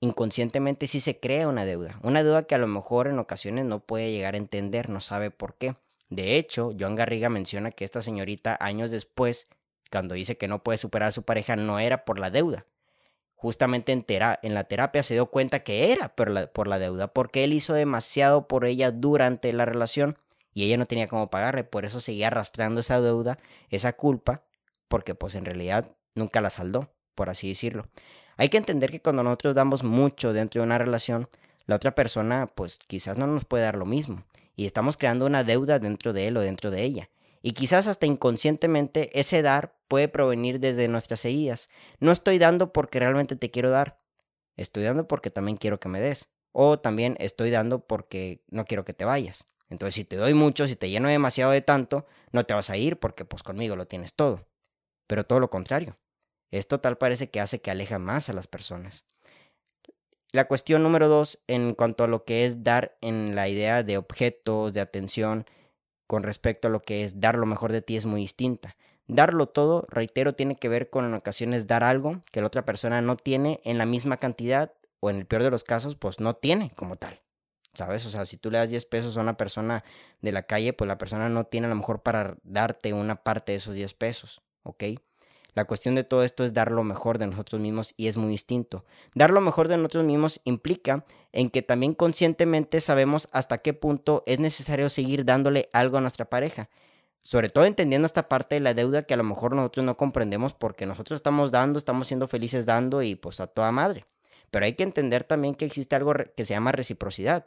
inconscientemente 0.00 0.86
sí 0.86 1.00
se 1.00 1.18
crea 1.18 1.48
una 1.48 1.64
deuda. 1.64 1.98
Una 2.02 2.22
deuda 2.22 2.44
que 2.44 2.54
a 2.54 2.58
lo 2.58 2.68
mejor 2.68 3.08
en 3.08 3.18
ocasiones 3.18 3.64
no 3.64 3.80
puede 3.80 4.12
llegar 4.12 4.34
a 4.34 4.38
entender, 4.38 4.88
no 4.88 5.00
sabe 5.00 5.32
por 5.32 5.56
qué. 5.56 5.74
De 6.08 6.36
hecho, 6.36 6.72
Joan 6.78 6.94
Garriga 6.94 7.28
menciona 7.28 7.72
que 7.72 7.84
esta 7.84 8.00
señorita 8.00 8.56
años 8.60 8.90
después, 8.90 9.48
cuando 9.90 10.14
dice 10.14 10.36
que 10.36 10.48
no 10.48 10.62
puede 10.62 10.78
superar 10.78 11.08
a 11.08 11.12
su 11.12 11.22
pareja, 11.22 11.56
no 11.56 11.78
era 11.78 12.04
por 12.04 12.18
la 12.18 12.30
deuda. 12.30 12.66
Justamente 13.34 13.92
en, 13.92 14.04
en 14.42 14.54
la 14.54 14.64
terapia 14.64 15.02
se 15.02 15.14
dio 15.14 15.26
cuenta 15.26 15.60
que 15.60 15.92
era 15.92 16.14
por 16.14 16.30
la, 16.30 16.46
por 16.46 16.68
la 16.68 16.78
deuda, 16.78 17.12
porque 17.12 17.44
él 17.44 17.52
hizo 17.52 17.74
demasiado 17.74 18.48
por 18.48 18.64
ella 18.64 18.92
durante 18.92 19.52
la 19.52 19.64
relación 19.64 20.16
y 20.54 20.64
ella 20.64 20.78
no 20.78 20.86
tenía 20.86 21.06
cómo 21.06 21.28
pagarle, 21.28 21.64
por 21.64 21.84
eso 21.84 22.00
seguía 22.00 22.28
arrastrando 22.28 22.80
esa 22.80 23.00
deuda, 23.00 23.38
esa 23.68 23.92
culpa, 23.92 24.42
porque 24.88 25.14
pues 25.14 25.34
en 25.34 25.44
realidad 25.44 25.94
nunca 26.14 26.40
la 26.40 26.48
saldó, 26.48 26.90
por 27.14 27.28
así 27.28 27.48
decirlo. 27.48 27.88
Hay 28.38 28.48
que 28.48 28.56
entender 28.56 28.90
que 28.90 29.02
cuando 29.02 29.22
nosotros 29.22 29.54
damos 29.54 29.84
mucho 29.84 30.32
dentro 30.32 30.62
de 30.62 30.66
una 30.66 30.78
relación, 30.78 31.28
la 31.66 31.76
otra 31.76 31.94
persona 31.94 32.46
pues 32.46 32.78
quizás 32.78 33.18
no 33.18 33.26
nos 33.26 33.44
puede 33.44 33.64
dar 33.64 33.76
lo 33.76 33.84
mismo 33.84 34.24
y 34.56 34.66
estamos 34.66 34.96
creando 34.96 35.26
una 35.26 35.44
deuda 35.44 35.78
dentro 35.78 36.12
de 36.12 36.26
él 36.26 36.36
o 36.36 36.40
dentro 36.40 36.70
de 36.70 36.82
ella. 36.82 37.10
Y 37.42 37.52
quizás 37.52 37.86
hasta 37.86 38.06
inconscientemente 38.06 39.20
ese 39.20 39.42
dar 39.42 39.76
puede 39.86 40.08
provenir 40.08 40.58
desde 40.58 40.88
nuestras 40.88 41.24
heridas. 41.24 41.68
No 42.00 42.10
estoy 42.10 42.38
dando 42.38 42.72
porque 42.72 42.98
realmente 42.98 43.36
te 43.36 43.50
quiero 43.50 43.70
dar. 43.70 44.00
Estoy 44.56 44.82
dando 44.82 45.06
porque 45.06 45.30
también 45.30 45.58
quiero 45.58 45.78
que 45.78 45.88
me 45.88 46.00
des. 46.00 46.30
O 46.50 46.78
también 46.78 47.16
estoy 47.20 47.50
dando 47.50 47.86
porque 47.86 48.42
no 48.48 48.64
quiero 48.64 48.84
que 48.84 48.94
te 48.94 49.04
vayas. 49.04 49.44
Entonces, 49.68 49.94
si 49.94 50.04
te 50.04 50.16
doy 50.16 50.32
mucho, 50.32 50.66
si 50.66 50.74
te 50.74 50.88
lleno 50.90 51.08
demasiado 51.08 51.52
de 51.52 51.60
tanto, 51.60 52.06
no 52.32 52.44
te 52.44 52.54
vas 52.54 52.70
a 52.70 52.76
ir 52.76 52.98
porque 52.98 53.24
pues 53.24 53.42
conmigo 53.42 53.76
lo 53.76 53.86
tienes 53.86 54.14
todo. 54.14 54.46
Pero 55.06 55.24
todo 55.24 55.38
lo 55.38 55.50
contrario. 55.50 55.98
Esto 56.50 56.80
tal 56.80 56.96
parece 56.96 57.30
que 57.30 57.40
hace 57.40 57.60
que 57.60 57.70
aleja 57.70 57.98
más 57.98 58.28
a 58.28 58.32
las 58.32 58.46
personas. 58.46 59.04
La 60.36 60.46
cuestión 60.46 60.82
número 60.82 61.08
dos, 61.08 61.38
en 61.46 61.72
cuanto 61.72 62.04
a 62.04 62.08
lo 62.08 62.26
que 62.26 62.44
es 62.44 62.62
dar 62.62 62.98
en 63.00 63.34
la 63.34 63.48
idea 63.48 63.82
de 63.82 63.96
objetos, 63.96 64.74
de 64.74 64.82
atención, 64.82 65.46
con 66.06 66.22
respecto 66.22 66.68
a 66.68 66.70
lo 66.70 66.82
que 66.82 67.04
es 67.04 67.20
dar 67.20 67.36
lo 67.36 67.46
mejor 67.46 67.72
de 67.72 67.80
ti, 67.80 67.96
es 67.96 68.04
muy 68.04 68.20
distinta. 68.20 68.76
Darlo 69.06 69.46
todo, 69.46 69.86
reitero, 69.88 70.34
tiene 70.34 70.54
que 70.54 70.68
ver 70.68 70.90
con 70.90 71.06
en 71.06 71.14
ocasiones 71.14 71.66
dar 71.66 71.84
algo 71.84 72.20
que 72.32 72.42
la 72.42 72.48
otra 72.48 72.66
persona 72.66 73.00
no 73.00 73.16
tiene 73.16 73.62
en 73.64 73.78
la 73.78 73.86
misma 73.86 74.18
cantidad 74.18 74.74
o 75.00 75.08
en 75.08 75.16
el 75.16 75.24
peor 75.24 75.42
de 75.42 75.50
los 75.50 75.64
casos, 75.64 75.96
pues 75.96 76.20
no 76.20 76.34
tiene 76.34 76.70
como 76.76 76.96
tal. 76.96 77.22
¿Sabes? 77.72 78.04
O 78.04 78.10
sea, 78.10 78.26
si 78.26 78.36
tú 78.36 78.50
le 78.50 78.58
das 78.58 78.68
10 78.68 78.84
pesos 78.84 79.16
a 79.16 79.22
una 79.22 79.38
persona 79.38 79.84
de 80.20 80.32
la 80.32 80.42
calle, 80.42 80.74
pues 80.74 80.86
la 80.86 80.98
persona 80.98 81.30
no 81.30 81.44
tiene 81.44 81.66
a 81.66 81.70
lo 81.70 81.76
mejor 81.76 82.02
para 82.02 82.36
darte 82.42 82.92
una 82.92 83.22
parte 83.22 83.52
de 83.52 83.56
esos 83.56 83.74
10 83.74 83.94
pesos, 83.94 84.42
¿ok? 84.64 84.84
La 85.56 85.64
cuestión 85.64 85.94
de 85.94 86.04
todo 86.04 86.22
esto 86.22 86.44
es 86.44 86.52
dar 86.52 86.70
lo 86.70 86.84
mejor 86.84 87.16
de 87.16 87.26
nosotros 87.26 87.62
mismos 87.62 87.94
y 87.96 88.08
es 88.08 88.18
muy 88.18 88.28
distinto. 88.28 88.84
Dar 89.14 89.30
lo 89.30 89.40
mejor 89.40 89.68
de 89.68 89.78
nosotros 89.78 90.04
mismos 90.04 90.38
implica 90.44 91.06
en 91.32 91.48
que 91.48 91.62
también 91.62 91.94
conscientemente 91.94 92.78
sabemos 92.82 93.30
hasta 93.32 93.56
qué 93.56 93.72
punto 93.72 94.22
es 94.26 94.38
necesario 94.38 94.90
seguir 94.90 95.24
dándole 95.24 95.70
algo 95.72 95.96
a 95.96 96.02
nuestra 96.02 96.26
pareja. 96.26 96.68
Sobre 97.22 97.48
todo 97.48 97.64
entendiendo 97.64 98.04
esta 98.04 98.28
parte 98.28 98.56
de 98.56 98.60
la 98.60 98.74
deuda 98.74 99.04
que 99.04 99.14
a 99.14 99.16
lo 99.16 99.24
mejor 99.24 99.54
nosotros 99.54 99.86
no 99.86 99.96
comprendemos 99.96 100.52
porque 100.52 100.84
nosotros 100.84 101.16
estamos 101.16 101.52
dando, 101.52 101.78
estamos 101.78 102.06
siendo 102.06 102.28
felices 102.28 102.66
dando 102.66 103.00
y 103.00 103.14
pues 103.14 103.40
a 103.40 103.46
toda 103.46 103.72
madre. 103.72 104.04
Pero 104.50 104.66
hay 104.66 104.74
que 104.74 104.82
entender 104.82 105.24
también 105.24 105.54
que 105.54 105.64
existe 105.64 105.96
algo 105.96 106.12
que 106.36 106.44
se 106.44 106.52
llama 106.52 106.72
reciprocidad. 106.72 107.46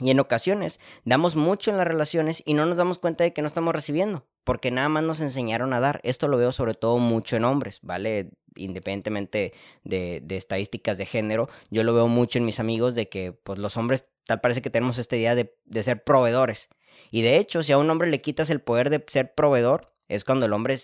Y 0.00 0.10
en 0.10 0.18
ocasiones 0.18 0.80
damos 1.04 1.36
mucho 1.36 1.70
en 1.70 1.76
las 1.76 1.86
relaciones 1.86 2.42
y 2.44 2.54
no 2.54 2.66
nos 2.66 2.76
damos 2.76 2.98
cuenta 2.98 3.22
de 3.22 3.32
que 3.32 3.42
no 3.42 3.46
estamos 3.46 3.74
recibiendo, 3.74 4.26
porque 4.42 4.70
nada 4.70 4.88
más 4.88 5.04
nos 5.04 5.20
enseñaron 5.20 5.72
a 5.72 5.80
dar. 5.80 6.00
Esto 6.02 6.26
lo 6.26 6.36
veo 6.36 6.50
sobre 6.50 6.74
todo 6.74 6.98
mucho 6.98 7.36
en 7.36 7.44
hombres, 7.44 7.78
¿vale? 7.82 8.30
Independientemente 8.56 9.52
de, 9.84 10.22
estadísticas 10.30 10.98
de 10.98 11.06
género, 11.06 11.48
yo 11.70 11.84
lo 11.84 11.94
veo 11.94 12.08
mucho 12.08 12.38
en 12.38 12.44
mis 12.44 12.58
amigos 12.58 12.94
de 12.96 13.08
que 13.08 13.32
pues, 13.32 13.58
los 13.58 13.76
hombres 13.76 14.06
tal 14.26 14.40
parece 14.40 14.62
que 14.62 14.70
tenemos 14.70 14.98
esta 14.98 15.16
idea 15.16 15.34
de, 15.34 15.54
de 15.64 15.82
ser 15.82 16.02
proveedores. 16.02 16.70
Y 17.10 17.22
de 17.22 17.36
hecho, 17.36 17.62
si 17.62 17.72
a 17.72 17.78
un 17.78 17.88
hombre 17.90 18.10
le 18.10 18.20
quitas 18.20 18.50
el 18.50 18.60
poder 18.60 18.90
de 18.90 19.04
ser 19.06 19.34
proveedor, 19.34 19.92
es 20.08 20.24
cuando 20.24 20.46
el 20.46 20.52
hombre 20.52 20.76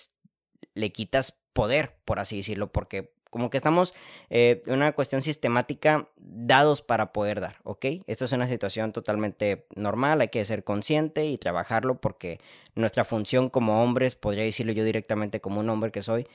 le 0.74 0.92
quitas 0.92 1.40
poder, 1.52 1.96
por 2.04 2.20
así 2.20 2.36
decirlo, 2.36 2.70
porque 2.70 3.12
como 3.30 3.48
que 3.48 3.56
estamos 3.56 3.94
eh, 4.28 4.62
en 4.66 4.74
una 4.74 4.92
cuestión 4.92 5.22
sistemática 5.22 6.08
dados 6.16 6.82
para 6.82 7.12
poder 7.12 7.40
dar, 7.40 7.56
¿ok? 7.62 7.86
Esta 8.06 8.24
es 8.24 8.32
una 8.32 8.48
situación 8.48 8.92
totalmente 8.92 9.66
normal, 9.74 10.20
hay 10.20 10.28
que 10.28 10.44
ser 10.44 10.64
consciente 10.64 11.26
y 11.26 11.38
trabajarlo 11.38 12.00
porque 12.00 12.40
nuestra 12.74 13.04
función 13.04 13.48
como 13.48 13.82
hombres, 13.82 14.16
podría 14.16 14.44
decirlo 14.44 14.72
yo 14.72 14.84
directamente 14.84 15.40
como 15.40 15.60
un 15.60 15.70
hombre 15.70 15.92
que 15.92 16.02
soy, 16.02 16.26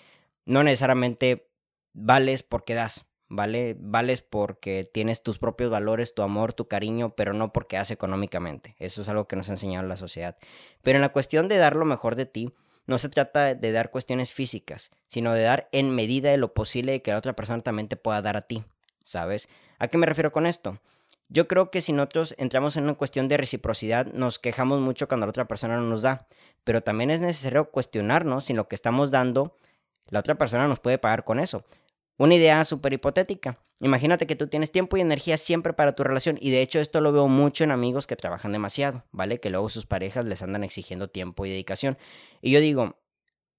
no 0.46 0.64
necesariamente 0.64 1.48
vales 1.94 2.44
porque 2.44 2.74
das, 2.74 3.06
¿vale? 3.28 3.76
Vales 3.80 4.22
porque 4.22 4.90
tienes 4.92 5.22
tus 5.22 5.38
propios 5.38 5.70
valores, 5.70 6.14
tu 6.14 6.22
amor, 6.22 6.54
tu 6.54 6.68
cariño, 6.68 7.16
pero 7.16 7.34
no 7.34 7.52
porque 7.52 7.78
das 7.78 7.92
económicamente. 7.92 8.76
Eso 8.80 9.02
es 9.02 9.10
algo 9.10 9.28
que 9.28 9.36
nos 9.36 9.50
ha 9.50 9.54
enseñado 9.54 9.88
la 9.88 9.98
sociedad. 9.98 10.38
Pero 10.82 10.98
en 10.98 11.02
la 11.02 11.10
cuestión 11.10 11.48
de 11.48 11.58
dar 11.58 11.76
lo 11.76 11.86
mejor 11.86 12.16
de 12.16 12.26
ti, 12.26 12.54
no 12.88 12.98
se 12.98 13.10
trata 13.10 13.56
de 13.56 13.72
dar 13.72 13.92
cuestiones 13.92 14.34
físicas, 14.34 14.92
sino 15.08 15.34
de 15.34 15.44
dar 15.44 15.70
en 15.72 15.94
medida 15.94 16.30
de 16.30 16.38
lo 16.38 16.54
posible 16.54 17.02
que 17.02 17.12
la 17.12 17.18
otra 17.18 17.36
persona 17.36 17.62
también 17.62 17.88
te 17.88 17.98
pueda 17.98 18.22
dar 18.22 18.38
a 18.38 18.42
ti, 18.42 18.64
¿sabes? 19.04 19.50
¿A 19.80 19.88
qué 19.88 19.98
me 19.98 20.06
refiero 20.06 20.32
con 20.32 20.46
esto? 20.46 20.80
Yo 21.28 21.48
creo 21.48 21.72
que 21.72 21.82
si 21.82 21.92
nosotros 21.92 22.36
entramos 22.38 22.78
en 22.78 22.84
una 22.84 22.94
cuestión 22.94 23.28
de 23.28 23.38
reciprocidad, 23.38 24.06
nos 24.08 24.38
quejamos 24.38 24.80
mucho 24.80 25.08
cuando 25.08 25.26
la 25.26 25.32
otra 25.32 25.48
persona 25.48 25.76
no 25.76 25.84
nos 25.84 26.04
da, 26.04 26.28
pero 26.64 26.82
también 26.82 27.10
es 27.10 27.20
necesario 27.20 27.72
cuestionarnos 27.72 28.46
si 28.46 28.54
lo 28.54 28.68
que 28.68 28.76
estamos 28.76 29.10
dando, 29.10 29.56
la 30.10 30.20
otra 30.20 30.36
persona 30.36 30.68
nos 30.68 30.80
puede 30.80 31.00
pagar 31.00 31.24
con 31.24 31.40
eso. 31.40 31.66
Una 32.18 32.36
idea 32.36 32.64
súper 32.64 32.94
hipotética. 32.94 33.60
Imagínate 33.82 34.26
que 34.26 34.38
tú 34.38 34.48
tienes 34.48 34.72
tiempo 34.72 34.96
y 34.96 35.02
energía 35.02 35.38
siempre 35.38 35.74
para 35.74 35.96
tu 35.96 36.04
relación 36.04 36.38
y 36.40 36.50
de 36.50 36.62
hecho 36.62 36.80
esto 36.80 37.02
lo 37.02 37.12
veo 37.12 37.28
mucho 37.28 37.66
en 37.66 37.72
amigos 37.72 38.08
que 38.08 38.16
trabajan 38.16 38.54
demasiado, 38.54 39.04
¿vale? 39.12 39.42
Que 39.42 39.50
luego 39.50 39.68
sus 39.68 39.86
parejas 39.86 40.24
les 40.26 40.42
andan 40.42 40.64
exigiendo 40.64 41.10
tiempo 41.10 41.46
y 41.46 41.50
dedicación. 41.50 41.98
Y 42.42 42.52
yo 42.52 42.62
digo, 42.62 42.96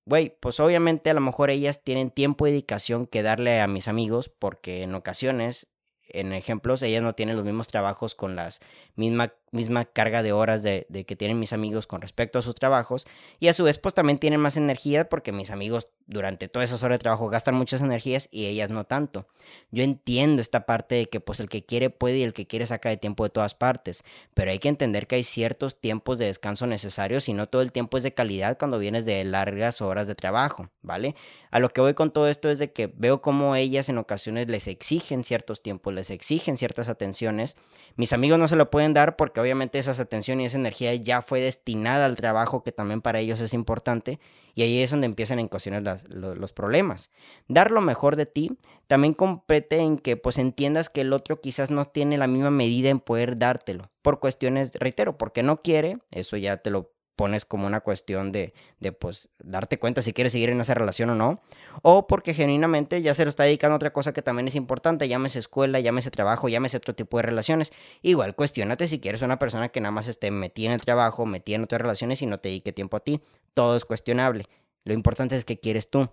güey, 0.06 0.38
pues 0.40 0.58
obviamente 0.58 1.10
a 1.10 1.14
lo 1.14 1.20
mejor 1.20 1.50
ellas 1.50 1.84
tienen 1.84 2.10
tiempo 2.10 2.46
y 2.46 2.50
dedicación 2.50 3.06
que 3.06 3.22
darle 3.22 3.60
a 3.60 3.66
mis 3.66 3.88
amigos 3.88 4.30
porque 4.30 4.82
en 4.82 4.94
ocasiones 4.94 5.68
en 6.08 6.32
ejemplos, 6.32 6.82
ellas 6.82 7.02
no 7.02 7.14
tienen 7.14 7.36
los 7.36 7.44
mismos 7.44 7.68
trabajos 7.68 8.14
con 8.14 8.36
las 8.36 8.60
misma, 8.96 9.32
misma 9.52 9.84
carga 9.84 10.22
de 10.22 10.32
horas 10.32 10.62
de, 10.62 10.86
que 11.06 11.16
tienen 11.16 11.38
mis 11.38 11.52
amigos 11.52 11.86
con 11.86 12.00
respecto 12.00 12.38
a 12.38 12.42
sus 12.42 12.54
trabajos. 12.54 13.06
Y 13.38 13.48
a 13.48 13.52
su 13.52 13.64
vez, 13.64 13.78
pues 13.78 13.94
también 13.94 14.18
tienen 14.18 14.40
más 14.40 14.56
energía 14.56 15.08
porque 15.08 15.32
mis 15.32 15.50
amigos 15.50 15.92
durante 16.06 16.48
todas 16.48 16.70
esas 16.70 16.82
horas 16.82 16.98
de 16.98 17.02
trabajo 17.02 17.28
gastan 17.28 17.54
muchas 17.54 17.80
energías 17.80 18.28
y 18.30 18.46
ellas 18.46 18.70
no 18.70 18.84
tanto. 18.84 19.26
Yo 19.70 19.82
entiendo 19.82 20.42
esta 20.42 20.66
parte 20.66 20.94
de 20.94 21.06
que 21.08 21.20
pues 21.20 21.40
el 21.40 21.48
que 21.48 21.64
quiere 21.64 21.90
puede 21.90 22.18
y 22.18 22.22
el 22.22 22.32
que 22.32 22.46
quiere 22.46 22.66
saca 22.66 22.88
de 22.88 22.96
tiempo 22.96 23.24
de 23.24 23.30
todas 23.30 23.54
partes, 23.54 24.02
pero 24.34 24.50
hay 24.50 24.58
que 24.58 24.68
entender 24.68 25.06
que 25.06 25.16
hay 25.16 25.24
ciertos 25.24 25.80
tiempos 25.80 26.18
de 26.18 26.26
descanso 26.26 26.66
necesarios 26.66 27.28
y 27.28 27.32
no 27.32 27.48
todo 27.48 27.62
el 27.62 27.72
tiempo 27.72 27.96
es 27.96 28.02
de 28.02 28.14
calidad 28.14 28.58
cuando 28.58 28.78
vienes 28.78 29.04
de 29.04 29.22
largas 29.24 29.80
horas 29.80 30.06
de 30.06 30.14
trabajo, 30.14 30.70
¿vale? 30.82 31.14
A 31.50 31.60
lo 31.60 31.70
que 31.70 31.80
voy 31.80 31.94
con 31.94 32.10
todo 32.10 32.28
esto 32.28 32.48
es 32.48 32.58
de 32.58 32.72
que 32.72 32.86
veo 32.86 33.22
como 33.22 33.56
ellas 33.56 33.88
en 33.88 33.98
ocasiones 33.98 34.48
les 34.48 34.66
exigen 34.66 35.24
ciertos 35.24 35.62
tiempos, 35.62 35.94
les 35.94 36.10
exigen 36.10 36.56
ciertas 36.56 36.88
atenciones. 36.88 37.56
Mis 37.96 38.12
amigos 38.12 38.38
no 38.38 38.48
se 38.48 38.56
lo 38.56 38.70
pueden 38.70 38.85
dar 38.94 39.16
porque 39.16 39.40
obviamente 39.40 39.78
esas 39.78 40.00
atenciones 40.00 40.42
y 40.42 40.46
esa 40.46 40.58
energía 40.58 40.94
ya 40.94 41.22
fue 41.22 41.40
destinada 41.40 42.06
al 42.06 42.16
trabajo 42.16 42.62
que 42.62 42.72
también 42.72 43.02
para 43.02 43.20
ellos 43.20 43.40
es 43.40 43.54
importante 43.54 44.18
y 44.54 44.62
ahí 44.62 44.82
es 44.82 44.90
donde 44.90 45.06
empiezan 45.06 45.38
ocasiones 45.38 45.82
los, 45.82 46.04
los, 46.08 46.52
problemas. 46.52 47.10
Dar 47.46 47.70
lo 47.70 47.80
mejor 47.80 48.16
de 48.16 48.26
ti 48.26 48.56
también 48.86 49.14
compete 49.14 49.78
en 49.78 49.98
que 49.98 50.16
pues 50.16 50.38
entiendas 50.38 50.88
que 50.88 51.02
el 51.02 51.12
otro 51.12 51.40
quizás 51.40 51.70
no 51.70 51.84
tiene 51.84 52.18
la 52.18 52.26
misma 52.26 52.50
medida 52.50 52.88
en 52.88 53.00
poder 53.00 53.38
dártelo 53.38 53.90
por 54.02 54.18
cuestiones, 54.18 54.72
reitero, 54.74 55.18
porque 55.18 55.42
no 55.42 55.60
quiere, 55.62 55.98
eso 56.10 56.36
ya 56.36 56.56
te 56.56 56.70
lo 56.70 56.95
pones 57.16 57.46
como 57.46 57.66
una 57.66 57.80
cuestión 57.80 58.30
de, 58.30 58.52
de, 58.78 58.92
pues, 58.92 59.30
darte 59.42 59.78
cuenta 59.78 60.02
si 60.02 60.12
quieres 60.12 60.32
seguir 60.32 60.50
en 60.50 60.60
esa 60.60 60.74
relación 60.74 61.10
o 61.10 61.14
no, 61.14 61.40
o 61.82 62.06
porque 62.06 62.34
genuinamente 62.34 63.00
ya 63.02 63.14
se 63.14 63.24
lo 63.24 63.30
está 63.30 63.44
dedicando 63.44 63.72
a 63.72 63.76
otra 63.76 63.92
cosa 63.92 64.12
que 64.12 64.22
también 64.22 64.46
es 64.46 64.54
importante, 64.54 65.08
llámese 65.08 65.38
escuela, 65.38 65.80
llámese 65.80 66.10
trabajo, 66.10 66.48
llámese 66.48 66.76
otro 66.76 66.94
tipo 66.94 67.16
de 67.16 67.22
relaciones. 67.22 67.72
Igual, 68.02 68.36
cuestionate 68.36 68.86
si 68.86 69.00
quieres 69.00 69.22
una 69.22 69.38
persona 69.38 69.70
que 69.70 69.80
nada 69.80 69.92
más 69.92 70.06
esté 70.06 70.30
metida 70.30 70.68
en 70.68 70.74
el 70.74 70.82
trabajo, 70.82 71.26
metida 71.26 71.56
en 71.56 71.64
otras 71.64 71.80
relaciones 71.80 72.20
y 72.22 72.26
no 72.26 72.38
te 72.38 72.50
dedique 72.50 72.72
tiempo 72.72 72.98
a 72.98 73.00
ti. 73.00 73.22
Todo 73.54 73.76
es 73.76 73.84
cuestionable. 73.84 74.44
Lo 74.84 74.92
importante 74.92 75.36
es 75.36 75.44
que 75.44 75.58
quieres 75.58 75.90
tú. 75.90 76.10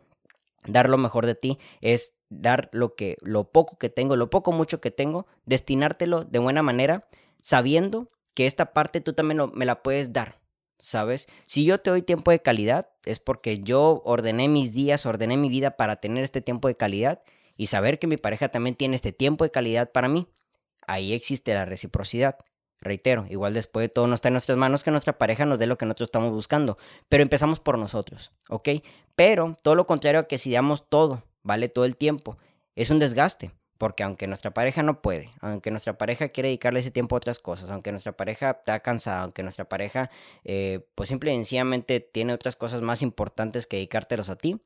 Dar 0.65 0.88
lo 0.88 0.98
mejor 0.98 1.25
de 1.25 1.36
ti 1.36 1.60
es 1.81 2.13
dar 2.29 2.69
lo 2.72 2.95
que, 2.95 3.17
lo 3.22 3.51
poco 3.51 3.77
que 3.77 3.89
tengo, 3.89 4.15
lo 4.15 4.29
poco 4.29 4.53
mucho 4.53 4.79
que 4.79 4.91
tengo, 4.91 5.27
destinártelo 5.45 6.24
de 6.24 6.39
buena 6.39 6.63
manera, 6.63 7.05
sabiendo 7.41 8.07
que 8.33 8.48
esta 8.48 8.72
parte 8.74 9.01
tú 9.01 9.12
también 9.12 9.51
me 9.53 9.65
la 9.65 9.83
puedes 9.83 10.13
dar 10.13 10.42
¿sabes? 10.83 11.27
Si 11.47 11.63
yo 11.65 11.79
te 11.79 11.89
doy 11.89 12.01
tiempo 12.01 12.31
de 12.31 12.41
calidad, 12.41 12.89
es 13.05 13.19
porque 13.19 13.59
yo 13.59 14.01
ordené 14.05 14.49
mis 14.49 14.73
días, 14.73 15.05
ordené 15.05 15.37
mi 15.37 15.47
vida 15.47 15.77
para 15.77 15.95
tener 15.95 16.23
este 16.23 16.41
tiempo 16.41 16.67
de 16.67 16.75
calidad 16.75 17.23
y 17.55 17.67
saber 17.67 17.99
que 17.99 18.07
mi 18.07 18.17
pareja 18.17 18.49
también 18.49 18.75
tiene 18.75 18.95
este 18.95 19.13
tiempo 19.13 19.45
de 19.45 19.51
calidad 19.51 19.91
para 19.91 20.09
mí. 20.09 20.27
Ahí 20.85 21.13
existe 21.13 21.53
la 21.53 21.63
reciprocidad. 21.65 22.37
Reitero, 22.81 23.25
igual 23.29 23.53
después 23.53 23.85
de 23.85 23.89
todo 23.89 24.07
no 24.07 24.15
está 24.15 24.27
en 24.27 24.33
nuestras 24.33 24.57
manos 24.57 24.83
que 24.83 24.91
nuestra 24.91 25.17
pareja 25.17 25.45
nos 25.45 25.57
dé 25.57 25.67
lo 25.67 25.77
que 25.77 25.85
nosotros 25.85 26.07
estamos 26.07 26.31
buscando, 26.31 26.77
pero 27.07 27.23
empezamos 27.23 27.61
por 27.61 27.77
nosotros, 27.77 28.33
¿ok? 28.49 28.69
Pero 29.15 29.55
todo 29.63 29.75
lo 29.75 29.87
contrario 29.87 30.19
a 30.19 30.27
que 30.27 30.37
si 30.37 30.51
damos 30.51 30.89
todo, 30.89 31.23
vale 31.43 31.69
todo 31.69 31.85
el 31.85 31.95
tiempo, 31.95 32.37
es 32.75 32.89
un 32.89 32.99
desgaste. 32.99 33.51
Porque 33.83 34.03
aunque 34.03 34.27
nuestra 34.27 34.51
pareja 34.51 34.81
no 34.81 35.01
puede, 35.01 35.31
aunque 35.41 35.69
nuestra 35.69 35.97
pareja 35.97 36.29
quiere 36.29 36.47
dedicarle 36.47 36.79
ese 36.79 36.89
tiempo 36.89 37.17
a 37.17 37.17
otras 37.17 37.39
cosas, 37.39 37.69
aunque 37.69 37.91
nuestra 37.91 38.15
pareja 38.15 38.51
está 38.51 38.79
cansada, 38.79 39.23
aunque 39.23 39.43
nuestra 39.43 39.67
pareja 39.67 40.09
eh, 40.45 40.87
pues 40.95 41.09
simple 41.09 41.33
y 41.33 41.35
sencillamente 41.35 41.99
tiene 41.99 42.31
otras 42.31 42.55
cosas 42.55 42.81
más 42.81 43.01
importantes 43.01 43.67
que 43.67 43.75
dedicártelos 43.75 44.29
a 44.29 44.37
ti, 44.37 44.61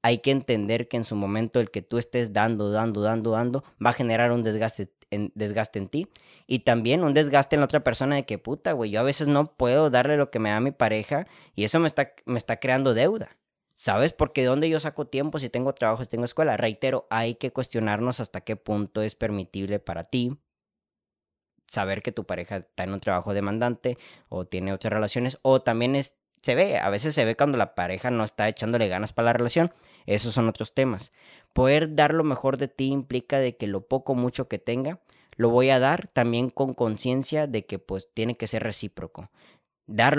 hay 0.00 0.20
que 0.20 0.30
entender 0.30 0.88
que 0.88 0.96
en 0.96 1.04
su 1.04 1.14
momento 1.14 1.60
el 1.60 1.70
que 1.70 1.82
tú 1.82 1.98
estés 1.98 2.32
dando, 2.32 2.70
dando, 2.70 3.02
dando, 3.02 3.32
dando, 3.32 3.64
va 3.84 3.90
a 3.90 3.92
generar 3.92 4.32
un 4.32 4.42
desgaste 4.42 4.90
en, 5.10 5.30
desgaste 5.34 5.78
en 5.78 5.88
ti 5.88 6.08
y 6.46 6.60
también 6.60 7.04
un 7.04 7.12
desgaste 7.12 7.56
en 7.56 7.60
la 7.60 7.66
otra 7.66 7.84
persona 7.84 8.16
de 8.16 8.24
que 8.24 8.38
puta, 8.38 8.72
güey, 8.72 8.90
yo 8.90 8.98
a 8.98 9.02
veces 9.02 9.28
no 9.28 9.44
puedo 9.44 9.90
darle 9.90 10.16
lo 10.16 10.30
que 10.30 10.38
me 10.38 10.48
da 10.48 10.60
mi 10.60 10.70
pareja 10.70 11.26
y 11.54 11.64
eso 11.64 11.80
me 11.80 11.86
está, 11.86 12.14
me 12.24 12.38
está 12.38 12.60
creando 12.60 12.94
deuda. 12.94 13.28
¿Sabes? 13.74 14.12
Porque 14.12 14.42
de 14.42 14.46
dónde 14.48 14.70
yo 14.70 14.78
saco 14.80 15.06
tiempo 15.06 15.38
si 15.38 15.48
tengo 15.48 15.74
trabajo, 15.74 16.02
si 16.04 16.08
tengo 16.08 16.24
escuela. 16.24 16.56
Reitero, 16.56 17.06
hay 17.10 17.34
que 17.34 17.52
cuestionarnos 17.52 18.20
hasta 18.20 18.42
qué 18.42 18.56
punto 18.56 19.02
es 19.02 19.14
permitible 19.14 19.78
para 19.80 20.04
ti 20.04 20.38
saber 21.66 22.02
que 22.02 22.12
tu 22.12 22.24
pareja 22.24 22.58
está 22.58 22.84
en 22.84 22.92
un 22.92 23.00
trabajo 23.00 23.34
demandante 23.34 23.98
o 24.28 24.46
tiene 24.46 24.72
otras 24.72 24.92
relaciones 24.92 25.38
o 25.42 25.62
también 25.62 25.96
es, 25.96 26.14
se 26.42 26.54
ve, 26.54 26.78
a 26.78 26.88
veces 26.90 27.14
se 27.14 27.24
ve 27.24 27.36
cuando 27.36 27.58
la 27.58 27.74
pareja 27.74 28.10
no 28.10 28.22
está 28.22 28.48
echándole 28.48 28.88
ganas 28.88 29.12
para 29.12 29.26
la 29.26 29.32
relación. 29.32 29.72
Esos 30.06 30.34
son 30.34 30.48
otros 30.48 30.74
temas. 30.74 31.12
Poder 31.52 31.94
dar 31.94 32.12
lo 32.12 32.24
mejor 32.24 32.58
de 32.58 32.68
ti 32.68 32.88
implica 32.88 33.38
de 33.38 33.56
que 33.56 33.66
lo 33.66 33.88
poco 33.88 34.14
mucho 34.14 34.48
que 34.48 34.58
tenga 34.58 35.00
lo 35.36 35.50
voy 35.50 35.70
a 35.70 35.80
dar 35.80 36.08
también 36.08 36.50
con 36.50 36.74
conciencia 36.74 37.46
de 37.46 37.66
que 37.66 37.78
pues 37.78 38.08
tiene 38.12 38.36
que 38.36 38.46
ser 38.46 38.62
recíproco. 38.62 39.30
Dar 39.86 40.16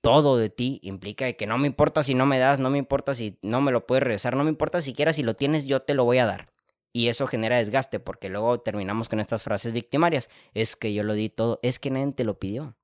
todo 0.00 0.36
de 0.36 0.50
ti 0.50 0.80
implica 0.82 1.32
que 1.32 1.46
no 1.46 1.58
me 1.58 1.66
importa 1.66 2.02
si 2.02 2.14
no 2.14 2.26
me 2.26 2.38
das, 2.38 2.58
no 2.58 2.70
me 2.70 2.78
importa 2.78 3.14
si 3.14 3.38
no 3.42 3.60
me 3.60 3.72
lo 3.72 3.86
puedes 3.86 4.02
regresar, 4.02 4.36
no 4.36 4.44
me 4.44 4.50
importa 4.50 4.80
siquiera 4.80 5.12
si 5.12 5.22
lo 5.22 5.34
tienes, 5.34 5.66
yo 5.66 5.82
te 5.82 5.94
lo 5.94 6.04
voy 6.04 6.18
a 6.18 6.26
dar. 6.26 6.52
Y 6.92 7.08
eso 7.08 7.26
genera 7.26 7.58
desgaste 7.58 8.00
porque 8.00 8.28
luego 8.28 8.60
terminamos 8.60 9.08
con 9.08 9.20
estas 9.20 9.42
frases 9.42 9.72
victimarias. 9.72 10.28
Es 10.54 10.74
que 10.74 10.92
yo 10.92 11.04
lo 11.04 11.14
di 11.14 11.28
todo, 11.28 11.60
es 11.62 11.78
que 11.78 11.90
nadie 11.90 12.12
te 12.12 12.24
lo 12.24 12.38
pidió. 12.38 12.76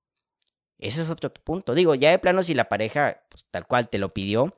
Ese 0.78 1.02
es 1.02 1.10
otro 1.10 1.32
punto. 1.32 1.74
Digo, 1.74 1.94
ya 1.94 2.10
de 2.10 2.18
plano 2.18 2.42
si 2.42 2.54
la 2.54 2.68
pareja 2.68 3.22
pues, 3.30 3.46
tal 3.50 3.66
cual 3.66 3.88
te 3.88 3.98
lo 3.98 4.12
pidió, 4.12 4.56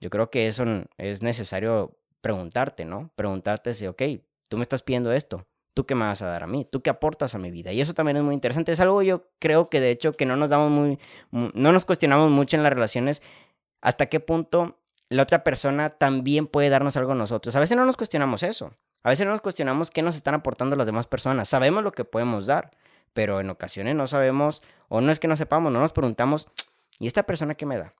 yo 0.00 0.10
creo 0.10 0.30
que 0.30 0.46
eso 0.46 0.64
es 0.96 1.22
necesario 1.22 1.98
preguntarte, 2.20 2.84
¿no? 2.84 3.10
Preguntarte 3.16 3.74
si, 3.74 3.86
ok, 3.86 4.02
tú 4.48 4.56
me 4.56 4.62
estás 4.62 4.82
pidiendo 4.82 5.12
esto, 5.12 5.46
¿tú 5.78 5.86
qué 5.86 5.94
me 5.94 6.06
vas 6.06 6.22
a 6.22 6.26
dar 6.26 6.42
a 6.42 6.48
mí? 6.48 6.66
¿Tú 6.68 6.82
qué 6.82 6.90
aportas 6.90 7.36
a 7.36 7.38
mi 7.38 7.52
vida? 7.52 7.70
Y 7.70 7.80
eso 7.80 7.94
también 7.94 8.16
es 8.16 8.24
muy 8.24 8.34
interesante. 8.34 8.72
Es 8.72 8.80
algo 8.80 9.00
yo 9.00 9.28
creo 9.38 9.68
que 9.68 9.80
de 9.80 9.92
hecho 9.92 10.12
que 10.12 10.26
no 10.26 10.34
nos 10.34 10.50
damos 10.50 10.72
muy, 10.72 10.98
no 11.30 11.70
nos 11.70 11.84
cuestionamos 11.84 12.32
mucho 12.32 12.56
en 12.56 12.64
las 12.64 12.72
relaciones 12.72 13.22
hasta 13.80 14.06
qué 14.06 14.18
punto 14.18 14.80
la 15.08 15.22
otra 15.22 15.44
persona 15.44 15.90
también 15.90 16.48
puede 16.48 16.68
darnos 16.68 16.96
algo 16.96 17.12
a 17.12 17.14
nosotros. 17.14 17.54
A 17.54 17.60
veces 17.60 17.76
no 17.76 17.86
nos 17.86 17.96
cuestionamos 17.96 18.42
eso. 18.42 18.72
A 19.04 19.10
veces 19.10 19.24
no 19.24 19.30
nos 19.30 19.40
cuestionamos 19.40 19.92
qué 19.92 20.02
nos 20.02 20.16
están 20.16 20.34
aportando 20.34 20.74
las 20.74 20.84
demás 20.84 21.06
personas. 21.06 21.48
Sabemos 21.48 21.84
lo 21.84 21.92
que 21.92 22.04
podemos 22.04 22.46
dar, 22.46 22.72
pero 23.12 23.38
en 23.38 23.48
ocasiones 23.48 23.94
no 23.94 24.08
sabemos, 24.08 24.64
o 24.88 25.00
no 25.00 25.12
es 25.12 25.20
que 25.20 25.28
no 25.28 25.36
sepamos, 25.36 25.72
no 25.72 25.78
nos 25.78 25.92
preguntamos, 25.92 26.48
¿y 26.98 27.06
esta 27.06 27.22
persona 27.22 27.54
qué 27.54 27.66
me 27.66 27.78
da? 27.78 27.94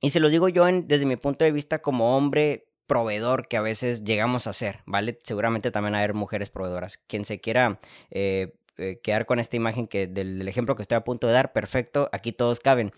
Y 0.00 0.10
se 0.10 0.20
lo 0.20 0.28
digo 0.28 0.48
yo 0.48 0.64
desde 0.64 1.06
mi 1.06 1.16
punto 1.16 1.44
de 1.44 1.50
vista 1.50 1.82
como 1.82 2.16
hombre 2.16 2.68
proveedor 2.90 3.46
que 3.46 3.56
a 3.56 3.60
veces 3.60 4.02
llegamos 4.02 4.48
a 4.48 4.52
ser, 4.52 4.80
¿vale? 4.84 5.16
Seguramente 5.22 5.70
también 5.70 5.94
haber 5.94 6.12
mujeres 6.12 6.50
proveedoras. 6.50 6.98
Quien 6.98 7.24
se 7.24 7.40
quiera 7.40 7.78
eh, 8.10 8.56
eh, 8.78 8.98
quedar 9.00 9.26
con 9.26 9.38
esta 9.38 9.54
imagen 9.54 9.86
que 9.86 10.08
del, 10.08 10.48
ejemplo 10.48 10.74
que 10.74 10.82
estoy 10.82 10.96
a 10.96 11.04
punto 11.04 11.28
de 11.28 11.32
dar, 11.32 11.52
perfecto, 11.52 12.08
aquí 12.10 12.32
todos 12.32 12.58
caben. 12.58 12.90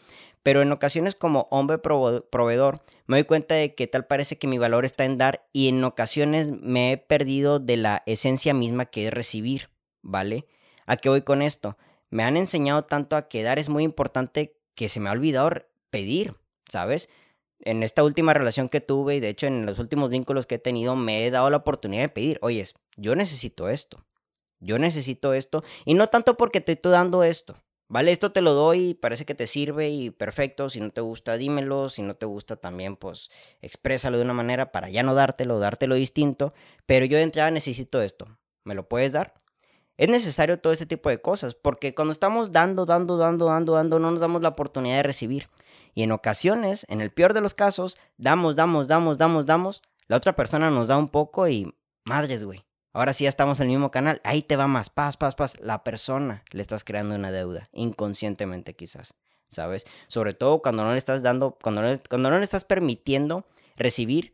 Pero 0.42 0.62
en 0.62 0.72
ocasiones 0.72 1.14
como 1.14 1.46
hombre 1.50 1.76
proveedor 1.76 2.82
me 3.04 3.18
doy 3.18 3.24
cuenta 3.24 3.54
de 3.54 3.74
que 3.74 3.86
tal 3.86 4.06
parece 4.06 4.38
que 4.38 4.46
mi 4.46 4.56
valor 4.56 4.86
está 4.86 5.04
en 5.04 5.18
dar 5.18 5.46
y 5.52 5.68
en 5.68 5.84
ocasiones 5.84 6.52
me 6.52 6.92
he 6.92 6.96
perdido 6.96 7.58
de 7.58 7.76
la 7.76 8.02
esencia 8.06 8.54
misma 8.54 8.86
que 8.86 9.08
es 9.08 9.12
recibir, 9.12 9.68
¿vale? 10.00 10.46
¿A 10.86 10.96
qué 10.96 11.10
voy 11.10 11.20
con 11.20 11.42
esto? 11.42 11.76
Me 12.08 12.22
han 12.22 12.38
enseñado 12.38 12.86
tanto 12.86 13.14
a 13.14 13.28
que 13.28 13.42
dar 13.42 13.58
es 13.58 13.68
muy 13.68 13.84
importante 13.84 14.56
que 14.74 14.88
se 14.88 15.00
me 15.00 15.10
ha 15.10 15.12
olvidado 15.12 15.50
pedir, 15.90 16.36
¿sabes? 16.66 17.10
En 17.62 17.82
esta 17.82 18.02
última 18.02 18.34
relación 18.34 18.68
que 18.68 18.80
tuve 18.80 19.16
y 19.16 19.20
de 19.20 19.28
hecho 19.28 19.46
en 19.46 19.66
los 19.66 19.78
últimos 19.78 20.10
vínculos 20.10 20.46
que 20.46 20.56
he 20.56 20.58
tenido 20.58 20.96
me 20.96 21.26
he 21.26 21.30
dado 21.30 21.48
la 21.48 21.58
oportunidad 21.58 22.02
de 22.02 22.08
pedir, 22.08 22.38
oye, 22.42 22.66
yo 22.96 23.14
necesito 23.14 23.68
esto, 23.68 24.04
yo 24.58 24.78
necesito 24.78 25.32
esto 25.32 25.62
y 25.84 25.94
no 25.94 26.08
tanto 26.08 26.36
porque 26.36 26.60
te 26.60 26.72
estoy 26.72 26.92
dando 26.92 27.22
esto, 27.22 27.56
¿vale? 27.88 28.10
Esto 28.10 28.32
te 28.32 28.42
lo 28.42 28.52
doy, 28.52 28.94
parece 28.94 29.24
que 29.24 29.36
te 29.36 29.46
sirve 29.46 29.90
y 29.90 30.10
perfecto, 30.10 30.68
si 30.68 30.80
no 30.80 30.90
te 30.90 31.00
gusta 31.00 31.36
dímelo, 31.36 31.88
si 31.88 32.02
no 32.02 32.14
te 32.14 32.26
gusta 32.26 32.56
también 32.56 32.96
pues 32.96 33.30
exprésalo 33.60 34.18
de 34.18 34.24
una 34.24 34.34
manera 34.34 34.72
para 34.72 34.90
ya 34.90 35.04
no 35.04 35.14
dártelo, 35.14 35.60
dártelo 35.60 35.94
distinto, 35.94 36.54
pero 36.84 37.04
yo 37.04 37.16
de 37.16 37.22
entrada 37.22 37.52
necesito 37.52 38.02
esto, 38.02 38.26
¿me 38.64 38.74
lo 38.74 38.88
puedes 38.88 39.12
dar? 39.12 39.34
Es 39.98 40.08
necesario 40.08 40.58
todo 40.58 40.72
este 40.72 40.86
tipo 40.86 41.10
de 41.10 41.18
cosas, 41.18 41.54
porque 41.54 41.94
cuando 41.94 42.12
estamos 42.12 42.50
dando, 42.50 42.86
dando, 42.86 43.18
dando, 43.18 43.46
dando, 43.46 43.74
dando, 43.74 43.98
no 43.98 44.10
nos 44.10 44.20
damos 44.20 44.42
la 44.42 44.48
oportunidad 44.48 44.96
de 44.96 45.02
recibir. 45.02 45.48
Y 45.94 46.02
en 46.02 46.12
ocasiones, 46.12 46.86
en 46.88 47.00
el 47.00 47.10
peor 47.10 47.34
de 47.34 47.40
los 47.40 47.54
casos, 47.54 47.98
damos, 48.16 48.56
damos, 48.56 48.88
damos, 48.88 49.18
damos, 49.18 49.46
damos. 49.46 49.82
La 50.06 50.16
otra 50.16 50.34
persona 50.34 50.70
nos 50.70 50.88
da 50.88 50.96
un 50.96 51.08
poco 51.08 51.48
y 51.48 51.74
madres, 52.04 52.44
güey. 52.44 52.64
Ahora 52.92 53.12
sí 53.12 53.24
ya 53.24 53.30
estamos 53.30 53.60
en 53.60 53.68
el 53.68 53.72
mismo 53.72 53.90
canal. 53.90 54.20
Ahí 54.24 54.42
te 54.42 54.56
va 54.56 54.66
más. 54.66 54.90
Paz, 54.90 55.16
paz, 55.16 55.34
paz. 55.34 55.58
La 55.60 55.82
persona 55.82 56.44
le 56.50 56.62
estás 56.62 56.84
creando 56.84 57.14
una 57.14 57.32
deuda. 57.32 57.68
Inconscientemente 57.72 58.74
quizás. 58.74 59.14
¿Sabes? 59.48 59.86
Sobre 60.08 60.34
todo 60.34 60.62
cuando 60.62 60.84
no 60.84 60.92
le 60.92 60.98
estás 60.98 61.22
dando, 61.22 61.58
cuando 61.62 61.82
no, 61.82 61.88
cuando 62.08 62.30
no 62.30 62.38
le 62.38 62.44
estás 62.44 62.64
permitiendo 62.64 63.46
recibir, 63.76 64.32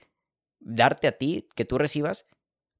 darte 0.60 1.08
a 1.08 1.12
ti, 1.12 1.48
que 1.54 1.64
tú 1.64 1.78
recibas. 1.78 2.26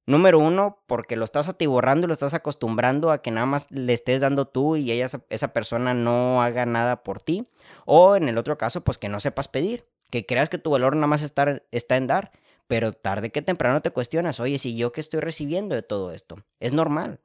Número 0.09 0.39
uno, 0.39 0.79
porque 0.87 1.15
lo 1.15 1.23
estás 1.23 1.49
atiborrando 1.49 2.05
y 2.05 2.07
lo 2.07 2.13
estás 2.13 2.33
acostumbrando 2.33 3.11
a 3.11 3.21
que 3.21 3.29
nada 3.29 3.45
más 3.45 3.67
le 3.69 3.93
estés 3.93 4.19
dando 4.19 4.47
tú 4.47 4.75
y 4.75 4.91
ella, 4.91 5.05
esa 5.29 5.53
persona 5.53 5.93
no 5.93 6.41
haga 6.41 6.65
nada 6.65 7.03
por 7.03 7.21
ti. 7.21 7.45
O 7.85 8.15
en 8.15 8.27
el 8.27 8.39
otro 8.39 8.57
caso, 8.57 8.83
pues 8.83 8.97
que 8.97 9.07
no 9.07 9.19
sepas 9.19 9.47
pedir, 9.47 9.85
que 10.09 10.25
creas 10.25 10.49
que 10.49 10.57
tu 10.57 10.71
valor 10.71 10.95
nada 10.95 11.05
más 11.05 11.21
está, 11.21 11.61
está 11.69 11.95
en 11.95 12.07
dar, 12.07 12.31
pero 12.65 12.91
tarde 12.91 13.29
que 13.29 13.43
temprano 13.43 13.83
te 13.83 13.91
cuestionas, 13.91 14.39
oye, 14.39 14.57
si 14.57 14.75
yo 14.75 14.91
qué 14.91 14.99
estoy 14.99 15.19
recibiendo 15.19 15.75
de 15.75 15.83
todo 15.83 16.11
esto, 16.11 16.37
es 16.59 16.73
normal. 16.73 17.19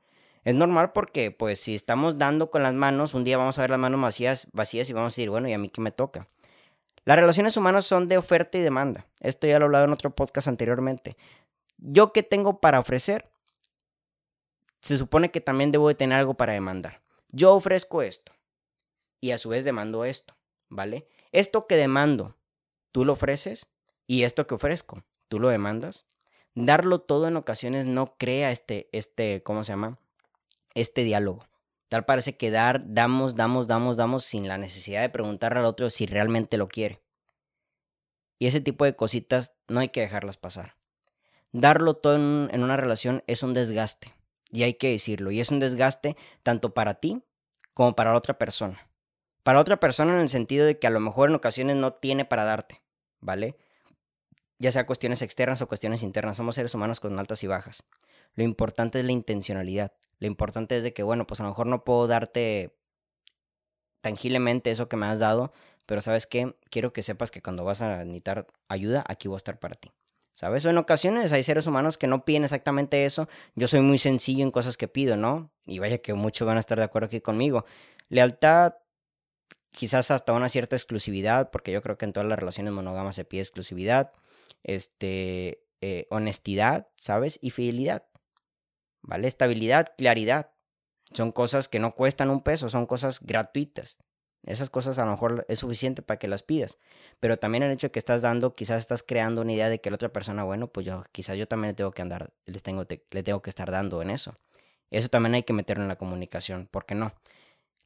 Es 0.44 0.54
normal 0.54 0.92
porque, 0.92 1.30
pues, 1.30 1.60
si 1.60 1.74
estamos 1.74 2.18
dando 2.18 2.50
con 2.50 2.62
las 2.62 2.74
manos, 2.74 3.14
un 3.14 3.24
día 3.24 3.38
vamos 3.38 3.58
a 3.58 3.62
ver 3.62 3.70
las 3.70 3.78
manos 3.78 3.98
vacías, 3.98 4.46
vacías 4.52 4.90
y 4.90 4.92
vamos 4.92 5.14
a 5.14 5.16
decir, 5.16 5.30
bueno, 5.30 5.48
¿y 5.48 5.54
a 5.54 5.58
mí 5.58 5.70
qué 5.70 5.80
me 5.80 5.90
toca? 5.90 6.28
Las 7.06 7.18
relaciones 7.18 7.56
humanas 7.58 7.84
son 7.84 8.08
de 8.08 8.16
oferta 8.16 8.56
y 8.56 8.62
demanda. 8.62 9.06
Esto 9.20 9.46
ya 9.46 9.58
lo 9.58 9.64
he 9.64 9.66
hablado 9.66 9.84
en 9.84 9.92
otro 9.92 10.10
podcast 10.10 10.48
anteriormente. 10.48 11.16
¿Yo 11.78 12.12
qué 12.12 12.22
tengo 12.22 12.60
para 12.60 12.78
ofrecer? 12.78 13.30
Se 14.80 14.98
supone 14.98 15.30
que 15.30 15.40
también 15.40 15.72
debo 15.72 15.88
de 15.88 15.94
tener 15.94 16.18
algo 16.18 16.34
para 16.34 16.52
demandar. 16.52 17.02
Yo 17.30 17.54
ofrezco 17.54 18.02
esto 18.02 18.32
y 19.20 19.32
a 19.32 19.38
su 19.38 19.48
vez 19.48 19.64
demando 19.64 20.04
esto. 20.04 20.34
¿vale? 20.74 21.06
Esto 21.32 21.66
que 21.66 21.76
demando, 21.76 22.36
tú 22.92 23.04
lo 23.04 23.14
ofreces 23.14 23.68
y 24.06 24.24
esto 24.24 24.46
que 24.46 24.54
ofrezco, 24.54 25.04
tú 25.28 25.40
lo 25.40 25.48
demandas. 25.48 26.06
Darlo 26.54 27.00
todo 27.00 27.26
en 27.26 27.36
ocasiones 27.36 27.86
no 27.86 28.16
crea 28.16 28.50
este, 28.50 28.88
este, 28.92 29.42
¿cómo 29.42 29.64
se 29.64 29.72
llama? 29.72 29.98
Este 30.74 31.02
diálogo. 31.02 31.46
Tal 31.88 32.04
parece 32.04 32.36
que 32.36 32.50
dar, 32.50 32.82
damos, 32.86 33.34
damos, 33.34 33.66
damos, 33.66 33.96
damos 33.96 34.24
sin 34.24 34.48
la 34.48 34.58
necesidad 34.58 35.02
de 35.02 35.10
preguntarle 35.10 35.60
al 35.60 35.66
otro 35.66 35.90
si 35.90 36.06
realmente 36.06 36.56
lo 36.56 36.68
quiere. 36.68 37.02
Y 38.38 38.46
ese 38.46 38.60
tipo 38.60 38.84
de 38.84 38.96
cositas 38.96 39.54
no 39.68 39.80
hay 39.80 39.88
que 39.88 40.00
dejarlas 40.00 40.36
pasar. 40.36 40.76
Darlo 41.54 41.94
todo 41.94 42.16
en, 42.16 42.62
una 42.64 42.76
relación 42.76 43.22
es 43.28 43.44
un 43.44 43.54
desgaste. 43.54 44.12
Y 44.50 44.64
hay 44.64 44.74
que 44.74 44.90
decirlo. 44.90 45.30
Y 45.30 45.38
es 45.38 45.52
un 45.52 45.60
desgaste 45.60 46.16
tanto 46.42 46.74
para 46.74 46.94
ti 46.94 47.22
como 47.74 47.94
para 47.94 48.10
la 48.10 48.16
otra 48.16 48.36
persona. 48.38 48.88
Para 49.44 49.60
otra 49.60 49.78
persona 49.78 50.14
en 50.14 50.20
el 50.20 50.28
sentido 50.28 50.66
de 50.66 50.80
que 50.80 50.88
a 50.88 50.90
lo 50.90 50.98
mejor 50.98 51.28
en 51.28 51.36
ocasiones 51.36 51.76
no 51.76 51.92
tiene 51.92 52.24
para 52.24 52.42
darte, 52.42 52.82
¿vale? 53.20 53.56
Ya 54.58 54.72
sea 54.72 54.84
cuestiones 54.84 55.22
externas 55.22 55.62
o 55.62 55.68
cuestiones 55.68 56.02
internas, 56.02 56.38
somos 56.38 56.56
seres 56.56 56.74
humanos 56.74 56.98
con 56.98 57.16
altas 57.20 57.44
y 57.44 57.46
bajas. 57.46 57.84
Lo 58.34 58.42
importante 58.42 58.98
es 58.98 59.04
la 59.04 59.12
intencionalidad. 59.12 59.92
Lo 60.18 60.26
importante 60.26 60.76
es 60.76 60.82
de 60.82 60.92
que, 60.92 61.04
bueno, 61.04 61.24
pues 61.24 61.38
a 61.38 61.44
lo 61.44 61.50
mejor 61.50 61.68
no 61.68 61.84
puedo 61.84 62.08
darte 62.08 62.76
tangiblemente 64.00 64.72
eso 64.72 64.88
que 64.88 64.96
me 64.96 65.06
has 65.06 65.20
dado, 65.20 65.52
pero 65.86 66.00
sabes 66.00 66.26
qué, 66.26 66.56
quiero 66.68 66.92
que 66.92 67.04
sepas 67.04 67.30
que 67.30 67.42
cuando 67.42 67.62
vas 67.64 67.80
a 67.80 67.98
necesitar 67.98 68.48
ayuda, 68.66 69.04
aquí 69.06 69.28
voy 69.28 69.36
a 69.36 69.38
estar 69.38 69.60
para 69.60 69.76
ti. 69.76 69.92
¿Sabes? 70.34 70.66
O 70.66 70.70
en 70.70 70.78
ocasiones 70.78 71.30
hay 71.30 71.44
seres 71.44 71.68
humanos 71.68 71.96
que 71.96 72.08
no 72.08 72.24
piden 72.24 72.42
exactamente 72.42 73.04
eso. 73.04 73.28
Yo 73.54 73.68
soy 73.68 73.80
muy 73.80 73.98
sencillo 73.98 74.42
en 74.42 74.50
cosas 74.50 74.76
que 74.76 74.88
pido, 74.88 75.16
¿no? 75.16 75.52
Y 75.64 75.78
vaya 75.78 75.98
que 75.98 76.12
muchos 76.12 76.44
van 76.44 76.56
a 76.56 76.60
estar 76.60 76.76
de 76.76 76.84
acuerdo 76.84 77.06
aquí 77.06 77.20
conmigo. 77.20 77.64
Lealtad, 78.08 78.74
quizás 79.70 80.10
hasta 80.10 80.32
una 80.32 80.48
cierta 80.48 80.74
exclusividad, 80.74 81.50
porque 81.52 81.70
yo 81.70 81.80
creo 81.82 81.96
que 81.96 82.04
en 82.04 82.12
todas 82.12 82.28
las 82.28 82.36
relaciones 82.36 82.72
monógamas 82.72 83.14
se 83.14 83.24
pide 83.24 83.42
exclusividad, 83.42 84.10
este, 84.64 85.62
eh, 85.80 86.08
honestidad, 86.10 86.88
¿sabes? 86.96 87.38
Y 87.40 87.50
fidelidad, 87.50 88.04
¿vale? 89.02 89.28
Estabilidad, 89.28 89.94
claridad. 89.96 90.50
Son 91.12 91.30
cosas 91.30 91.68
que 91.68 91.78
no 91.78 91.94
cuestan 91.94 92.30
un 92.30 92.42
peso, 92.42 92.68
son 92.68 92.86
cosas 92.86 93.20
gratuitas. 93.20 93.98
Esas 94.46 94.70
cosas 94.70 94.98
a 94.98 95.04
lo 95.04 95.12
mejor 95.12 95.46
es 95.48 95.58
suficiente 95.60 96.02
para 96.02 96.18
que 96.18 96.28
las 96.28 96.42
pidas. 96.42 96.78
Pero 97.20 97.38
también 97.38 97.62
el 97.62 97.72
hecho 97.72 97.88
de 97.88 97.90
que 97.92 97.98
estás 97.98 98.22
dando, 98.22 98.54
quizás 98.54 98.78
estás 98.82 99.02
creando 99.02 99.40
una 99.42 99.52
idea 99.52 99.68
de 99.68 99.80
que 99.80 99.90
la 99.90 99.96
otra 99.96 100.10
persona, 100.10 100.44
bueno, 100.44 100.68
pues 100.68 100.86
yo 100.86 101.02
quizás 101.12 101.36
yo 101.36 101.48
también 101.48 101.70
le 101.70 101.74
tengo 101.74 101.92
que 101.92 102.02
andar, 102.02 102.32
les 102.46 102.62
tengo, 102.62 102.84
le 103.10 103.22
tengo 103.22 103.42
que 103.42 103.50
estar 103.50 103.70
dando 103.70 104.02
en 104.02 104.10
eso. 104.10 104.36
Eso 104.90 105.08
también 105.08 105.34
hay 105.34 105.42
que 105.42 105.52
meterlo 105.52 105.82
en 105.82 105.88
la 105.88 105.96
comunicación, 105.96 106.68
¿por 106.70 106.86
qué 106.86 106.94
no? 106.94 107.14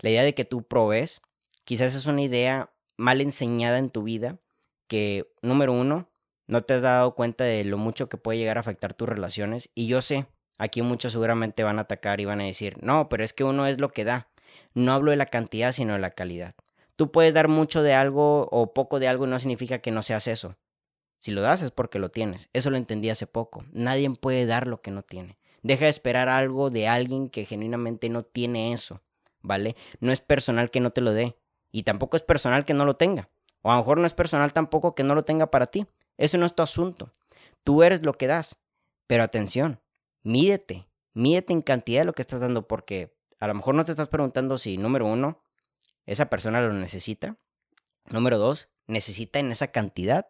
La 0.00 0.10
idea 0.10 0.22
de 0.22 0.34
que 0.34 0.44
tú 0.44 0.62
provees 0.62 1.22
Quizás 1.68 1.94
es 1.94 2.06
una 2.06 2.22
idea 2.22 2.70
mal 2.96 3.20
enseñada 3.20 3.76
en 3.76 3.90
tu 3.90 4.02
vida 4.02 4.38
que, 4.86 5.30
número 5.42 5.74
uno, 5.74 6.08
no 6.46 6.62
te 6.62 6.72
has 6.72 6.80
dado 6.80 7.14
cuenta 7.14 7.44
de 7.44 7.62
lo 7.62 7.76
mucho 7.76 8.08
que 8.08 8.16
puede 8.16 8.38
llegar 8.38 8.56
a 8.56 8.60
afectar 8.60 8.94
tus 8.94 9.06
relaciones. 9.06 9.68
Y 9.74 9.86
yo 9.86 10.00
sé, 10.00 10.24
aquí 10.56 10.80
muchos 10.80 11.12
seguramente 11.12 11.64
van 11.64 11.78
a 11.78 11.82
atacar 11.82 12.22
y 12.22 12.24
van 12.24 12.40
a 12.40 12.44
decir, 12.44 12.82
no, 12.82 13.10
pero 13.10 13.22
es 13.22 13.34
que 13.34 13.44
uno 13.44 13.66
es 13.66 13.78
lo 13.80 13.90
que 13.90 14.04
da. 14.04 14.28
No 14.74 14.92
hablo 14.92 15.10
de 15.10 15.16
la 15.16 15.26
cantidad, 15.26 15.72
sino 15.72 15.94
de 15.94 15.98
la 15.98 16.10
calidad. 16.10 16.54
Tú 16.96 17.12
puedes 17.12 17.34
dar 17.34 17.48
mucho 17.48 17.82
de 17.82 17.94
algo 17.94 18.48
o 18.50 18.72
poco 18.74 18.98
de 18.98 19.08
algo 19.08 19.26
y 19.26 19.30
no 19.30 19.38
significa 19.38 19.78
que 19.78 19.90
no 19.90 20.02
seas 20.02 20.26
eso. 20.26 20.56
Si 21.16 21.30
lo 21.30 21.42
das 21.42 21.62
es 21.62 21.70
porque 21.70 21.98
lo 21.98 22.10
tienes. 22.10 22.48
Eso 22.52 22.70
lo 22.70 22.76
entendí 22.76 23.10
hace 23.10 23.26
poco. 23.26 23.64
Nadie 23.72 24.08
puede 24.10 24.46
dar 24.46 24.66
lo 24.66 24.80
que 24.80 24.90
no 24.90 25.02
tiene. 25.02 25.38
Deja 25.62 25.84
de 25.84 25.90
esperar 25.90 26.28
algo 26.28 26.70
de 26.70 26.88
alguien 26.88 27.28
que 27.28 27.44
genuinamente 27.44 28.08
no 28.08 28.22
tiene 28.22 28.72
eso, 28.72 29.02
¿vale? 29.42 29.76
No 30.00 30.12
es 30.12 30.20
personal 30.20 30.70
que 30.70 30.80
no 30.80 30.90
te 30.90 31.00
lo 31.00 31.12
dé. 31.12 31.36
Y 31.72 31.82
tampoco 31.82 32.16
es 32.16 32.22
personal 32.22 32.64
que 32.64 32.74
no 32.74 32.84
lo 32.84 32.94
tenga. 32.94 33.28
O 33.62 33.70
a 33.70 33.74
lo 33.74 33.80
mejor 33.80 33.98
no 33.98 34.06
es 34.06 34.14
personal 34.14 34.52
tampoco 34.52 34.94
que 34.94 35.02
no 35.02 35.14
lo 35.14 35.24
tenga 35.24 35.50
para 35.50 35.66
ti. 35.66 35.86
Eso 36.16 36.38
no 36.38 36.46
es 36.46 36.54
tu 36.54 36.62
asunto. 36.62 37.12
Tú 37.64 37.82
eres 37.82 38.02
lo 38.02 38.14
que 38.14 38.28
das. 38.28 38.56
Pero 39.06 39.22
atención, 39.22 39.80
mídete. 40.22 40.86
Mídete 41.14 41.52
en 41.52 41.62
cantidad 41.62 42.02
de 42.02 42.06
lo 42.06 42.12
que 42.12 42.22
estás 42.22 42.40
dando 42.40 42.68
porque 42.68 43.12
a 43.40 43.46
lo 43.46 43.54
mejor 43.54 43.74
no 43.74 43.84
te 43.84 43.92
estás 43.92 44.08
preguntando 44.08 44.58
si, 44.58 44.78
número 44.78 45.06
uno, 45.06 45.42
esa 46.06 46.30
persona 46.30 46.60
lo 46.60 46.72
necesita. 46.72 47.36
Número 48.06 48.38
dos, 48.38 48.68
necesita 48.86 49.38
en 49.38 49.52
esa 49.52 49.68
cantidad. 49.68 50.28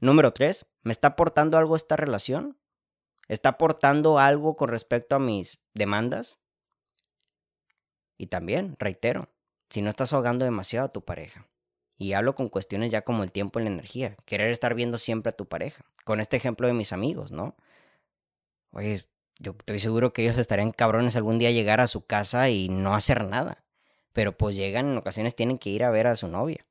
Número 0.00 0.32
tres, 0.32 0.66
¿me 0.82 0.92
está 0.92 1.08
aportando 1.08 1.56
algo 1.56 1.76
esta 1.76 1.96
relación? 1.96 2.58
¿Está 3.28 3.50
aportando 3.50 4.18
algo 4.18 4.54
con 4.54 4.68
respecto 4.68 5.14
a 5.16 5.20
mis 5.20 5.60
demandas? 5.74 6.38
Y 8.18 8.26
también, 8.26 8.76
reitero, 8.78 9.30
si 9.70 9.80
no 9.80 9.90
estás 9.90 10.12
ahogando 10.12 10.44
demasiado 10.44 10.86
a 10.86 10.92
tu 10.92 11.04
pareja. 11.04 11.48
Y 11.96 12.14
hablo 12.14 12.34
con 12.34 12.48
cuestiones 12.48 12.90
ya 12.90 13.02
como 13.02 13.22
el 13.22 13.32
tiempo 13.32 13.60
y 13.60 13.62
la 13.62 13.70
energía. 13.70 14.16
Querer 14.24 14.50
estar 14.50 14.74
viendo 14.74 14.98
siempre 14.98 15.30
a 15.30 15.36
tu 15.36 15.48
pareja. 15.48 15.84
Con 16.04 16.20
este 16.20 16.36
ejemplo 16.36 16.66
de 16.66 16.74
mis 16.74 16.92
amigos, 16.92 17.30
¿no? 17.30 17.56
Oye, 18.72 19.06
yo 19.42 19.56
estoy 19.58 19.80
seguro 19.80 20.12
que 20.12 20.22
ellos 20.22 20.38
estarían 20.38 20.70
cabrones 20.70 21.16
algún 21.16 21.38
día 21.38 21.50
llegar 21.50 21.80
a 21.80 21.88
su 21.88 22.06
casa 22.06 22.48
y 22.48 22.68
no 22.68 22.94
hacer 22.94 23.24
nada. 23.24 23.64
Pero 24.12 24.36
pues 24.36 24.56
llegan, 24.56 24.90
en 24.90 24.96
ocasiones 24.96 25.34
tienen 25.34 25.58
que 25.58 25.70
ir 25.70 25.84
a 25.84 25.90
ver 25.90 26.06
a 26.06 26.16
su 26.16 26.28
novia, 26.28 26.66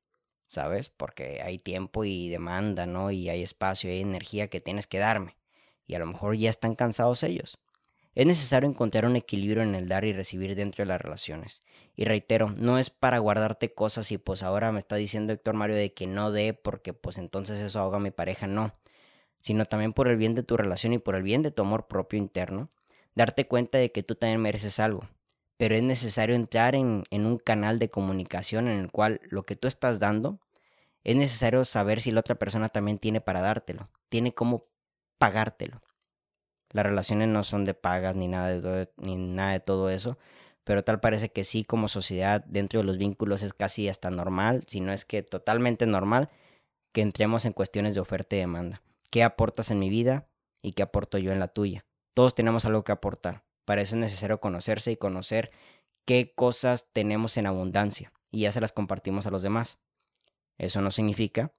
¿sabes? 0.47 0.89
Porque 0.89 1.41
hay 1.43 1.57
tiempo 1.57 2.05
y 2.05 2.29
demanda, 2.29 2.85
¿no? 2.85 3.11
Y 3.11 3.29
hay 3.29 3.43
espacio 3.43 3.89
y 3.89 3.93
hay 3.93 4.01
energía 4.01 4.47
que 4.47 4.61
tienes 4.61 4.87
que 4.87 4.99
darme. 4.99 5.37
Y 5.85 5.95
a 5.95 5.99
lo 5.99 6.05
mejor 6.05 6.35
ya 6.37 6.49
están 6.49 6.75
cansados 6.75 7.23
ellos. 7.23 7.59
Es 8.13 8.25
necesario 8.25 8.69
encontrar 8.69 9.05
un 9.05 9.15
equilibrio 9.15 9.63
en 9.63 9.73
el 9.73 9.87
dar 9.87 10.05
y 10.05 10.13
recibir 10.13 10.55
dentro 10.55 10.83
de 10.83 10.87
las 10.87 11.01
relaciones. 11.01 11.61
Y 11.95 12.05
reitero, 12.05 12.53
no 12.57 12.77
es 12.77 12.89
para 12.89 13.19
guardarte 13.19 13.73
cosas 13.73 14.11
y 14.11 14.17
pues 14.17 14.43
ahora 14.43 14.71
me 14.71 14.79
está 14.79 14.95
diciendo 14.95 15.33
Héctor 15.33 15.55
Mario 15.55 15.75
de 15.75 15.93
que 15.93 16.07
no 16.07 16.31
dé 16.31 16.53
porque 16.53 16.93
pues 16.93 17.17
entonces 17.17 17.59
eso 17.59 17.79
ahoga 17.79 17.97
a 17.97 18.01
mi 18.01 18.11
pareja, 18.11 18.47
no. 18.47 18.73
Sino 19.41 19.65
también 19.65 19.93
por 19.93 20.07
el 20.07 20.17
bien 20.17 20.35
de 20.35 20.43
tu 20.43 20.55
relación 20.57 20.93
y 20.93 20.99
por 20.99 21.15
el 21.15 21.23
bien 21.23 21.41
de 21.41 21.51
tu 21.51 21.63
amor 21.63 21.87
propio 21.87 22.17
interno, 22.19 22.69
darte 23.15 23.47
cuenta 23.47 23.77
de 23.77 23.91
que 23.91 24.03
tú 24.03 24.15
también 24.15 24.41
mereces 24.41 24.79
algo. 24.79 25.01
pero 25.57 25.75
es 25.75 25.83
necesario 25.83 26.35
entrar 26.35 26.73
en, 26.75 27.03
en 27.11 27.27
un 27.27 27.37
canal 27.37 27.77
de 27.79 27.89
comunicación 27.89 28.67
en 28.67 28.79
el 28.79 28.91
cual 28.91 29.21
lo 29.29 29.43
que 29.45 29.55
tú 29.55 29.67
estás 29.67 29.99
dando, 29.99 30.39
es 31.03 31.15
necesario 31.15 31.65
saber 31.65 32.01
si 32.01 32.11
la 32.11 32.21
otra 32.21 32.35
persona 32.35 32.69
también 32.69 32.99
tiene 32.99 33.21
para 33.21 33.41
dártelo, 33.41 33.89
tiene 34.09 34.33
cómo 34.33 34.65
pagártelo. 35.19 35.81
Las 36.71 36.85
relaciones 36.85 37.27
no 37.27 37.43
son 37.43 37.65
de 37.65 37.73
pagas 37.75 38.15
ni 38.15 38.27
nada 38.27 38.49
de 38.49 38.61
todo, 38.61 38.91
ni 38.97 39.15
nada 39.17 39.51
de 39.53 39.59
todo 39.59 39.89
eso, 39.91 40.17
pero 40.63 40.83
tal 40.83 40.99
parece 40.99 41.29
que 41.31 41.43
sí 41.43 41.63
como 41.63 41.87
sociedad 41.87 42.43
dentro 42.45 42.79
de 42.79 42.85
los 42.85 42.97
vínculos 42.97 43.43
es 43.43 43.53
casi 43.53 43.89
hasta 43.89 44.09
normal, 44.09 44.63
si 44.67 44.81
no 44.81 44.93
es 44.93 45.05
que 45.05 45.21
totalmente 45.23 45.85
normal, 45.85 46.29
que 46.93 47.01
entremos 47.01 47.45
en 47.45 47.53
cuestiones 47.53 47.95
de 47.95 48.01
oferta 48.01 48.35
y 48.35 48.39
demanda. 48.39 48.81
¿Qué 49.11 49.23
aportas 49.23 49.71
en 49.71 49.79
mi 49.79 49.89
vida 49.89 50.29
y 50.61 50.71
qué 50.71 50.83
aporto 50.83 51.17
yo 51.17 51.33
en 51.33 51.39
la 51.39 51.49
tuya? 51.49 51.85
Todos 52.13 52.33
tenemos 52.33 52.63
algo 52.63 52.85
que 52.85 52.93
aportar. 52.93 53.43
Para 53.65 53.81
eso 53.81 53.95
es 53.95 54.01
necesario 54.01 54.37
conocerse 54.37 54.91
y 54.91 54.97
conocer 54.97 55.51
qué 56.05 56.33
cosas 56.33 56.89
tenemos 56.93 57.35
en 57.35 57.45
abundancia 57.45 58.13
y 58.31 58.41
ya 58.41 58.53
se 58.53 58.61
las 58.61 58.71
compartimos 58.71 59.27
a 59.27 59.31
los 59.31 59.43
demás. 59.43 59.79
Eso 60.57 60.81
no 60.81 60.91
significa 60.91 61.53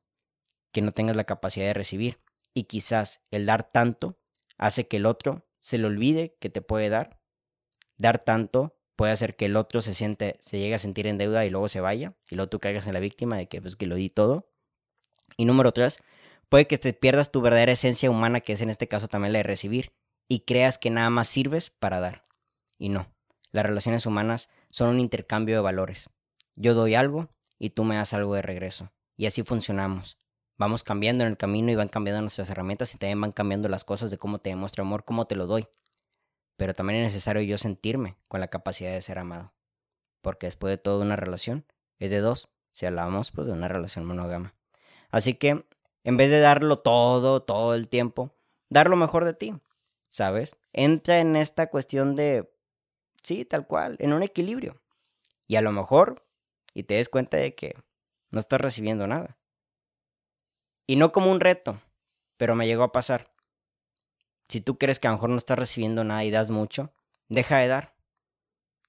que 0.72 0.80
no 0.80 0.92
tengas 0.92 1.14
la 1.14 1.24
capacidad 1.24 1.66
de 1.66 1.74
recibir 1.74 2.20
y 2.54 2.64
quizás 2.64 3.20
el 3.30 3.44
dar 3.44 3.70
tanto 3.70 4.18
hace 4.56 4.88
que 4.88 4.96
el 4.96 5.04
otro 5.04 5.46
se 5.60 5.76
le 5.76 5.86
olvide 5.86 6.36
que 6.40 6.48
te 6.48 6.62
puede 6.62 6.88
dar. 6.88 7.20
Dar 7.98 8.24
tanto 8.24 8.78
puede 8.96 9.12
hacer 9.12 9.36
que 9.36 9.44
el 9.44 9.56
otro 9.56 9.82
se 9.82 9.92
siente, 9.92 10.36
se 10.40 10.58
llegue 10.58 10.74
a 10.74 10.78
sentir 10.78 11.06
en 11.06 11.18
deuda 11.18 11.44
y 11.44 11.50
luego 11.50 11.68
se 11.68 11.80
vaya, 11.80 12.14
y 12.30 12.36
luego 12.36 12.48
tú 12.48 12.60
caigas 12.60 12.86
en 12.86 12.94
la 12.94 13.00
víctima 13.00 13.36
de 13.36 13.46
que 13.46 13.60
pues 13.60 13.76
que 13.76 13.86
lo 13.86 13.94
di 13.94 14.08
todo. 14.08 14.48
Y 15.36 15.44
número 15.44 15.72
tres, 15.72 16.02
puede 16.52 16.66
que 16.66 16.76
te 16.76 16.92
pierdas 16.92 17.32
tu 17.32 17.40
verdadera 17.40 17.72
esencia 17.72 18.10
humana, 18.10 18.42
que 18.42 18.52
es 18.52 18.60
en 18.60 18.68
este 18.68 18.86
caso 18.86 19.08
también 19.08 19.32
la 19.32 19.38
de 19.38 19.44
recibir, 19.44 19.92
y 20.28 20.40
creas 20.40 20.76
que 20.76 20.90
nada 20.90 21.08
más 21.08 21.26
sirves 21.26 21.70
para 21.70 21.98
dar. 21.98 22.26
Y 22.78 22.90
no, 22.90 23.12
las 23.50 23.64
relaciones 23.64 24.04
humanas 24.04 24.50
son 24.70 24.90
un 24.90 25.00
intercambio 25.00 25.56
de 25.56 25.62
valores. 25.62 26.10
Yo 26.54 26.74
doy 26.74 26.94
algo 26.94 27.30
y 27.58 27.70
tú 27.70 27.84
me 27.84 27.96
das 27.96 28.12
algo 28.12 28.34
de 28.34 28.42
regreso. 28.42 28.92
Y 29.16 29.24
así 29.24 29.42
funcionamos. 29.42 30.18
Vamos 30.58 30.84
cambiando 30.84 31.24
en 31.24 31.30
el 31.30 31.36
camino 31.38 31.72
y 31.72 31.74
van 31.74 31.88
cambiando 31.88 32.20
nuestras 32.20 32.50
herramientas 32.50 32.94
y 32.94 32.98
también 32.98 33.20
van 33.20 33.32
cambiando 33.32 33.68
las 33.68 33.84
cosas 33.84 34.10
de 34.10 34.18
cómo 34.18 34.38
te 34.38 34.50
demuestro 34.50 34.82
amor, 34.82 35.04
cómo 35.04 35.26
te 35.26 35.34
lo 35.34 35.46
doy 35.46 35.66
pero 36.62 36.74
también 36.74 37.00
es 37.00 37.12
necesario 37.12 37.42
yo 37.42 37.58
sentirme 37.58 38.16
con 38.28 38.38
la 38.38 38.46
capacidad 38.46 38.92
de 38.92 39.02
ser 39.02 39.18
amado. 39.18 39.52
Porque 40.20 40.46
después 40.46 40.70
de 40.70 40.78
todo 40.78 41.02
una 41.02 41.16
relación 41.16 41.66
es 41.98 42.12
de 42.12 42.20
dos, 42.20 42.50
si 42.70 42.86
hablamos 42.86 43.32
pues 43.32 43.48
de 43.48 43.52
una 43.52 43.66
relación 43.66 44.04
monógama. 44.04 44.54
Así 45.10 45.34
que 45.34 45.66
en 46.04 46.16
vez 46.16 46.30
de 46.30 46.40
darlo 46.40 46.76
todo, 46.76 47.42
todo 47.42 47.74
el 47.74 47.88
tiempo, 47.88 48.34
dar 48.68 48.88
lo 48.88 48.96
mejor 48.96 49.24
de 49.24 49.34
ti, 49.34 49.54
¿sabes? 50.08 50.56
Entra 50.72 51.20
en 51.20 51.36
esta 51.36 51.68
cuestión 51.68 52.14
de, 52.14 52.50
sí, 53.22 53.44
tal 53.44 53.66
cual, 53.66 53.96
en 54.00 54.12
un 54.12 54.22
equilibrio. 54.22 54.80
Y 55.46 55.56
a 55.56 55.62
lo 55.62 55.72
mejor, 55.72 56.26
y 56.74 56.84
te 56.84 56.94
des 56.94 57.08
cuenta 57.08 57.36
de 57.36 57.54
que 57.54 57.74
no 58.30 58.40
estás 58.40 58.60
recibiendo 58.60 59.06
nada. 59.06 59.38
Y 60.86 60.96
no 60.96 61.10
como 61.10 61.30
un 61.30 61.40
reto, 61.40 61.80
pero 62.36 62.54
me 62.54 62.66
llegó 62.66 62.82
a 62.82 62.92
pasar. 62.92 63.32
Si 64.48 64.60
tú 64.60 64.78
crees 64.78 64.98
que 64.98 65.06
a 65.06 65.10
lo 65.10 65.16
mejor 65.16 65.30
no 65.30 65.36
estás 65.36 65.58
recibiendo 65.58 66.04
nada 66.04 66.24
y 66.24 66.30
das 66.30 66.50
mucho, 66.50 66.92
deja 67.28 67.58
de 67.58 67.68
dar. 67.68 67.94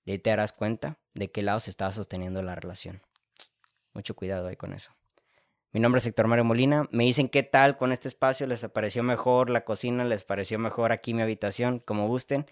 Y 0.06 0.18
te 0.18 0.32
darás 0.32 0.52
cuenta 0.52 1.00
de 1.14 1.32
qué 1.32 1.44
lado 1.44 1.60
se 1.60 1.70
está 1.70 1.92
sosteniendo 1.92 2.42
la 2.42 2.56
relación. 2.56 3.02
Mucho 3.94 4.16
cuidado 4.16 4.48
ahí 4.48 4.58
con 4.58 4.74
eso. 4.74 4.92
Mi 5.74 5.80
nombre 5.80 5.98
es 5.98 6.06
Héctor 6.06 6.28
Mario 6.28 6.46
Molina. 6.46 6.88
Me 6.92 7.04
dicen 7.04 7.30
qué 7.30 7.42
tal 7.42 7.78
con 7.78 7.92
este 7.92 8.08
espacio. 8.08 8.46
¿Les 8.46 8.62
pareció 8.72 9.02
mejor 9.02 9.50
la 9.50 9.66
cocina? 9.66 10.06
¿Les 10.06 10.24
pareció 10.24 10.60
mejor 10.60 10.92
aquí 10.92 11.16
mi 11.16 11.24
habitación? 11.24 11.80
Como 11.80 12.08
gusten. 12.08 12.46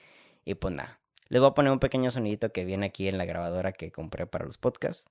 Y 0.44 0.56
pues 0.56 0.74
nada. 0.74 1.00
Les 1.28 1.40
voy 1.40 1.52
a 1.52 1.54
poner 1.54 1.72
un 1.72 1.78
pequeño 1.78 2.10
sonidito 2.10 2.52
que 2.52 2.66
viene 2.66 2.88
aquí 2.88 3.08
en 3.08 3.20
la 3.20 3.26
grabadora 3.26 3.74
que 3.74 3.92
compré 3.92 4.26
para 4.26 4.46
los 4.46 4.58
podcasts. 4.58 5.06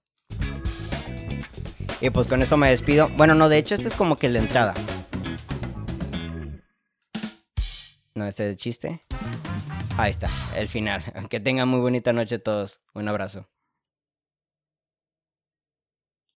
Y 2.01 2.11
pues 2.11 2.27
con 2.27 2.43
esto 2.43 2.57
me 2.57 2.69
despido. 2.69 3.09
Bueno, 3.17 3.37
no, 3.37 3.49
de 3.49 3.59
hecho, 3.59 3.77
esta 3.77 3.87
es 3.87 3.95
como 3.95 4.17
que 4.17 4.29
la 4.29 4.41
entrada. 4.41 4.75
No, 8.17 8.27
este 8.27 8.43
es 8.43 8.51
el 8.51 8.57
chiste. 8.57 9.03
Ahí 9.99 10.11
está, 10.11 10.29
el 10.57 10.67
final. 10.67 11.05
Que 11.31 11.39
tengan 11.39 11.69
muy 11.69 11.79
bonita 11.79 12.13
noche 12.13 12.41
todos. 12.41 12.81
Un 12.93 13.07
abrazo. 13.07 13.47